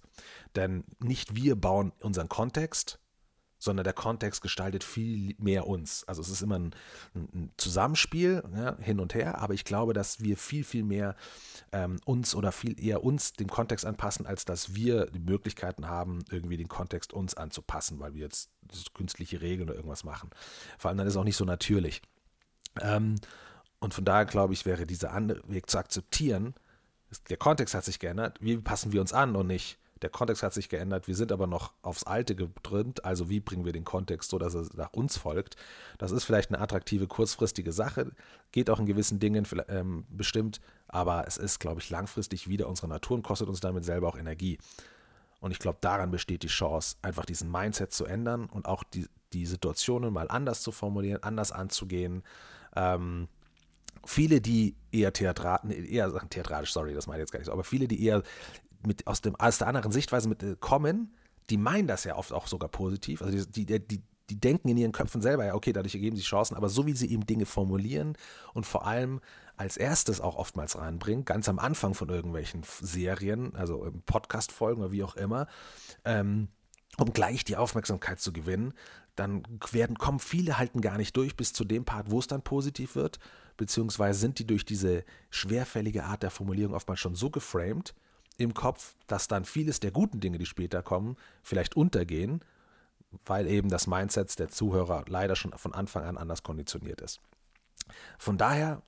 Denn 0.55 0.83
nicht 0.99 1.35
wir 1.35 1.55
bauen 1.55 1.91
unseren 1.99 2.29
Kontext, 2.29 2.99
sondern 3.61 3.83
der 3.83 3.93
Kontext 3.93 4.41
gestaltet 4.41 4.83
viel 4.83 5.35
mehr 5.37 5.67
uns. 5.67 6.03
Also 6.07 6.21
es 6.21 6.29
ist 6.29 6.41
immer 6.41 6.57
ein, 6.57 6.75
ein 7.13 7.51
Zusammenspiel 7.57 8.43
ja, 8.55 8.75
hin 8.79 8.99
und 8.99 9.13
her, 9.13 9.37
aber 9.37 9.53
ich 9.53 9.65
glaube, 9.65 9.93
dass 9.93 10.19
wir 10.21 10.35
viel, 10.35 10.63
viel 10.63 10.83
mehr 10.83 11.15
ähm, 11.71 11.99
uns 12.05 12.33
oder 12.33 12.51
viel 12.51 12.83
eher 12.83 13.03
uns 13.03 13.33
dem 13.33 13.49
Kontext 13.49 13.85
anpassen, 13.85 14.25
als 14.25 14.45
dass 14.45 14.73
wir 14.73 15.05
die 15.05 15.19
Möglichkeiten 15.19 15.87
haben, 15.87 16.25
irgendwie 16.31 16.57
den 16.57 16.69
Kontext 16.69 17.13
uns 17.13 17.35
anzupassen, 17.35 17.99
weil 17.99 18.15
wir 18.15 18.21
jetzt 18.21 18.49
künstliche 18.95 19.41
Regeln 19.41 19.69
oder 19.69 19.75
irgendwas 19.75 20.03
machen. 20.03 20.31
Vor 20.79 20.89
allem 20.89 20.97
dann 20.97 21.05
ist 21.05 21.13
es 21.13 21.17
auch 21.17 21.23
nicht 21.23 21.37
so 21.37 21.45
natürlich. 21.45 22.01
Ähm, 22.81 23.15
und 23.79 23.93
von 23.93 24.05
daher 24.05 24.25
glaube 24.25 24.53
ich, 24.53 24.65
wäre 24.65 24.87
dieser 24.87 25.13
andere 25.13 25.41
Weg 25.47 25.69
zu 25.69 25.77
akzeptieren, 25.77 26.55
der 27.29 27.37
Kontext 27.37 27.75
hat 27.75 27.85
sich 27.85 27.99
geändert, 27.99 28.37
wie 28.41 28.57
passen 28.57 28.91
wir 28.91 29.01
uns 29.01 29.13
an 29.13 29.35
und 29.35 29.45
nicht, 29.45 29.77
der 30.01 30.09
Kontext 30.09 30.41
hat 30.43 30.53
sich 30.53 30.69
geändert, 30.69 31.07
wir 31.07 31.15
sind 31.15 31.31
aber 31.31 31.47
noch 31.47 31.73
aufs 31.81 32.03
Alte 32.03 32.35
getrimmt, 32.35 33.05
also 33.05 33.29
wie 33.29 33.39
bringen 33.39 33.65
wir 33.65 33.73
den 33.73 33.85
Kontext 33.85 34.31
so, 34.31 34.39
dass 34.39 34.55
er 34.55 34.65
nach 34.75 34.93
uns 34.93 35.17
folgt. 35.17 35.55
Das 35.97 36.11
ist 36.11 36.23
vielleicht 36.23 36.49
eine 36.49 36.61
attraktive, 36.61 37.07
kurzfristige 37.07 37.71
Sache, 37.71 38.11
geht 38.51 38.69
auch 38.69 38.79
in 38.79 38.85
gewissen 38.85 39.19
Dingen 39.19 39.47
ähm, 39.67 40.05
bestimmt, 40.09 40.59
aber 40.87 41.25
es 41.27 41.37
ist, 41.37 41.59
glaube 41.59 41.81
ich, 41.81 41.89
langfristig 41.89 42.47
wieder 42.47 42.67
unsere 42.67 42.87
Natur 42.87 43.17
und 43.17 43.23
kostet 43.23 43.47
uns 43.47 43.59
damit 43.59 43.85
selber 43.85 44.07
auch 44.07 44.17
Energie. 44.17 44.57
Und 45.39 45.51
ich 45.51 45.59
glaube, 45.59 45.79
daran 45.81 46.11
besteht 46.11 46.43
die 46.43 46.47
Chance, 46.47 46.97
einfach 47.01 47.25
diesen 47.25 47.51
Mindset 47.51 47.91
zu 47.91 48.05
ändern 48.05 48.45
und 48.45 48.67
auch 48.67 48.83
die, 48.83 49.07
die 49.33 49.45
Situationen 49.45 50.13
mal 50.13 50.27
anders 50.29 50.61
zu 50.61 50.71
formulieren, 50.71 51.23
anders 51.23 51.51
anzugehen. 51.51 52.23
Ähm, 52.75 53.27
viele, 54.05 54.41
die 54.41 54.75
eher 54.91 55.13
theatral, 55.13 55.59
eher 55.71 56.11
theatralisch, 56.29 56.73
sorry, 56.73 56.93
das 56.93 57.07
meine 57.07 57.19
ich 57.19 57.23
jetzt 57.23 57.31
gar 57.31 57.39
nicht 57.39 57.47
so, 57.47 57.53
aber 57.53 57.63
viele, 57.63 57.87
die 57.87 58.03
eher 58.03 58.23
mit, 58.85 59.07
aus, 59.07 59.21
dem, 59.21 59.35
aus 59.35 59.57
der 59.57 59.67
anderen 59.67 59.91
Sichtweise 59.91 60.29
mit 60.29 60.43
äh, 60.43 60.55
kommen, 60.59 61.13
die 61.49 61.57
meinen 61.57 61.87
das 61.87 62.03
ja 62.03 62.15
oft 62.15 62.31
auch 62.31 62.47
sogar 62.47 62.69
positiv. 62.69 63.21
Also 63.21 63.45
die, 63.45 63.65
die, 63.65 63.79
die, 63.79 64.01
die 64.29 64.39
denken 64.39 64.69
in 64.69 64.77
ihren 64.77 64.91
Köpfen 64.91 65.21
selber, 65.21 65.45
ja, 65.45 65.55
okay, 65.55 65.73
dadurch 65.73 65.95
ergeben 65.95 66.15
sich 66.15 66.25
Chancen, 66.25 66.55
aber 66.55 66.69
so 66.69 66.85
wie 66.85 66.93
sie 66.93 67.11
eben 67.11 67.25
Dinge 67.25 67.45
formulieren 67.45 68.17
und 68.53 68.65
vor 68.65 68.87
allem 68.87 69.19
als 69.57 69.77
erstes 69.77 70.21
auch 70.21 70.37
oftmals 70.37 70.77
reinbringen, 70.77 71.25
ganz 71.25 71.49
am 71.49 71.59
Anfang 71.59 71.93
von 71.93 72.09
irgendwelchen 72.09 72.63
Serien, 72.63 73.55
also 73.55 73.91
Podcast-Folgen 74.05 74.81
oder 74.81 74.91
wie 74.91 75.03
auch 75.03 75.15
immer, 75.15 75.47
ähm, 76.05 76.47
um 76.97 77.13
gleich 77.13 77.43
die 77.43 77.57
Aufmerksamkeit 77.57 78.19
zu 78.19 78.33
gewinnen, 78.33 78.73
dann 79.15 79.43
werden, 79.71 79.97
kommen 79.97 80.19
viele 80.19 80.57
halten 80.57 80.81
gar 80.81 80.97
nicht 80.97 81.15
durch 81.15 81.35
bis 81.35 81.53
zu 81.53 81.65
dem 81.65 81.85
Part, 81.85 82.09
wo 82.09 82.19
es 82.19 82.27
dann 82.27 82.41
positiv 82.41 82.95
wird, 82.95 83.19
beziehungsweise 83.57 84.19
sind 84.19 84.39
die 84.39 84.47
durch 84.47 84.65
diese 84.65 85.03
schwerfällige 85.29 86.05
Art 86.05 86.23
der 86.23 86.31
Formulierung 86.31 86.73
oftmals 86.73 86.99
schon 86.99 87.15
so 87.15 87.29
geframed, 87.29 87.93
im 88.37 88.53
Kopf, 88.53 88.95
dass 89.07 89.27
dann 89.27 89.45
vieles 89.45 89.79
der 89.79 89.91
guten 89.91 90.19
Dinge, 90.19 90.37
die 90.37 90.45
später 90.45 90.81
kommen, 90.81 91.17
vielleicht 91.43 91.75
untergehen, 91.75 92.43
weil 93.25 93.47
eben 93.47 93.69
das 93.69 93.87
Mindset 93.87 94.39
der 94.39 94.49
Zuhörer 94.49 95.03
leider 95.07 95.35
schon 95.35 95.51
von 95.53 95.73
Anfang 95.73 96.03
an 96.03 96.17
anders 96.17 96.43
konditioniert 96.43 97.01
ist. 97.01 97.19
Von 98.17 98.37
daher, 98.37 98.81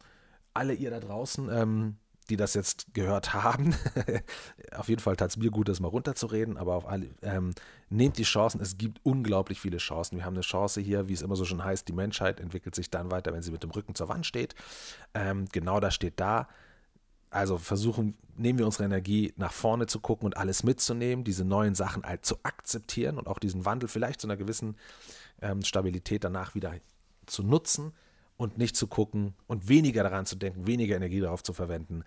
alle 0.54 0.74
ihr 0.74 0.92
da 0.92 1.00
draußen, 1.00 1.50
ähm, 1.52 1.98
die 2.30 2.38
das 2.38 2.54
jetzt 2.54 2.94
gehört 2.94 3.34
haben, 3.34 3.76
auf 4.72 4.88
jeden 4.88 5.02
Fall 5.02 5.16
tat 5.18 5.32
es 5.32 5.38
mir 5.38 5.52
gut, 5.52 5.68
das 5.68 5.80
mal 5.80 5.90
runterzureden, 5.90 6.58
aber 6.58 6.76
auf 6.76 6.88
alle, 6.88 7.10
ähm, 7.22 7.54
nehmt 7.90 8.18
die 8.18 8.24
Chancen, 8.24 8.62
es 8.62 8.78
gibt 8.78 9.00
unglaublich 9.04 9.60
viele 9.60 9.78
Chancen. 9.78 10.18
Wir 10.18 10.26
haben 10.26 10.36
eine 10.36 10.42
Chance 10.42 10.80
hier, 10.80 11.10
wie 11.10 11.14
es 11.14 11.22
immer 11.22 11.36
so 11.36 11.44
schon 11.44 11.64
heißt, 11.64 11.88
die 11.88 11.94
Menschheit 11.94 12.40
entwickelt 12.40 12.76
sich 12.76 12.90
dann 12.90 13.12
weiter, 13.12 13.34
wenn 13.34 13.42
sie 13.42 13.52
mit 13.52 13.64
dem 13.64 13.72
Rücken 13.72 13.96
zur 13.96 14.08
Wand 14.08 14.26
steht. 14.26 14.56
Ähm, 15.14 15.48
genau 15.52 15.80
das 15.80 15.96
steht 15.96 16.20
da. 16.20 16.48
Also 17.34 17.58
versuchen, 17.58 18.16
nehmen 18.36 18.60
wir 18.60 18.66
unsere 18.68 18.84
Energie 18.84 19.34
nach 19.38 19.52
vorne 19.52 19.88
zu 19.88 20.00
gucken 20.00 20.28
und 20.28 20.38
alles 20.38 20.62
mitzunehmen, 20.62 21.24
diese 21.24 21.44
neuen 21.44 21.74
Sachen 21.74 22.04
halt 22.04 22.26
zu 22.26 22.38
akzeptieren 22.44 23.18
und 23.18 23.28
auch 23.28 23.40
diesen 23.40 23.66
Wandel 23.66 23.90
vielleicht 23.90 24.22
zu 24.22 24.28
einer 24.28 24.38
gewissen 24.38 24.78
ähm, 25.42 25.64
Stabilität 25.64 26.24
danach 26.24 26.54
wieder 26.54 26.76
zu 27.26 27.42
nutzen 27.42 27.92
und 28.38 28.60
nicht 28.60 28.76
zu 28.76 28.86
gucken 28.86 29.34
und 29.48 29.68
weniger 29.68 30.04
daran 30.04 30.28
zu 30.28 30.36
denken, 30.36 30.68
weniger 30.68 30.96
Energie 30.96 31.22
darauf 31.22 31.42
zu 31.42 31.54
verwenden. 31.54 32.04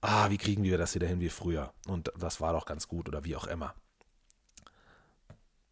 Ah, 0.00 0.30
wie 0.30 0.38
kriegen 0.38 0.62
wir 0.62 0.78
das 0.78 0.94
wieder 0.94 1.08
hin 1.08 1.18
wie 1.18 1.28
früher? 1.28 1.72
Und 1.88 2.12
das 2.16 2.40
war 2.40 2.52
doch 2.52 2.66
ganz 2.66 2.86
gut 2.86 3.08
oder 3.08 3.24
wie 3.24 3.34
auch 3.34 3.48
immer. 3.48 3.74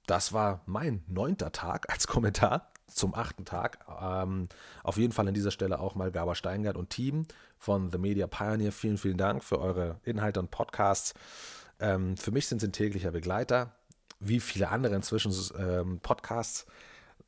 Das 0.06 0.32
war 0.32 0.62
mein 0.66 1.04
neunter 1.06 1.52
Tag 1.52 1.88
als 1.92 2.08
Kommentar 2.08 2.72
zum 2.86 3.14
achten 3.14 3.44
Tag. 3.44 3.84
Ähm, 4.00 4.48
auf 4.82 4.96
jeden 4.96 5.12
Fall 5.12 5.28
an 5.28 5.34
dieser 5.34 5.50
Stelle 5.50 5.80
auch 5.80 5.94
mal 5.94 6.10
Gaber 6.10 6.34
Steingart 6.34 6.76
und 6.76 6.90
Team 6.90 7.26
von 7.58 7.90
The 7.90 7.98
Media 7.98 8.26
Pioneer. 8.26 8.72
Vielen, 8.72 8.98
vielen 8.98 9.16
Dank 9.16 9.42
für 9.42 9.60
eure 9.60 10.00
Inhalte 10.04 10.40
und 10.40 10.50
Podcasts. 10.50 11.14
Ähm, 11.80 12.16
für 12.16 12.30
mich 12.30 12.46
sind 12.46 12.60
sie 12.60 12.68
ein 12.68 12.72
täglicher 12.72 13.10
Begleiter, 13.10 13.72
wie 14.20 14.40
viele 14.40 14.68
andere 14.68 14.94
inzwischen 14.94 15.32
ähm, 15.58 16.00
Podcasts. 16.00 16.66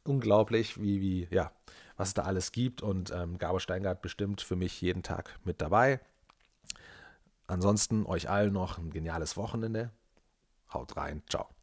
Unglaublich, 0.04 0.80
wie, 0.80 1.00
wie, 1.00 1.28
ja, 1.30 1.50
was 1.96 2.08
es 2.08 2.14
da 2.14 2.22
alles 2.22 2.52
gibt. 2.52 2.82
Und 2.82 3.10
ähm, 3.10 3.38
Gaber 3.38 3.60
Steingart 3.60 4.02
bestimmt 4.02 4.40
für 4.40 4.56
mich 4.56 4.80
jeden 4.80 5.02
Tag 5.02 5.38
mit 5.44 5.60
dabei. 5.60 6.00
Ansonsten 7.48 8.06
euch 8.06 8.28
allen 8.28 8.52
noch 8.52 8.78
ein 8.78 8.90
geniales 8.90 9.36
Wochenende. 9.36 9.90
Haut 10.72 10.96
rein. 10.96 11.22
Ciao. 11.28 11.55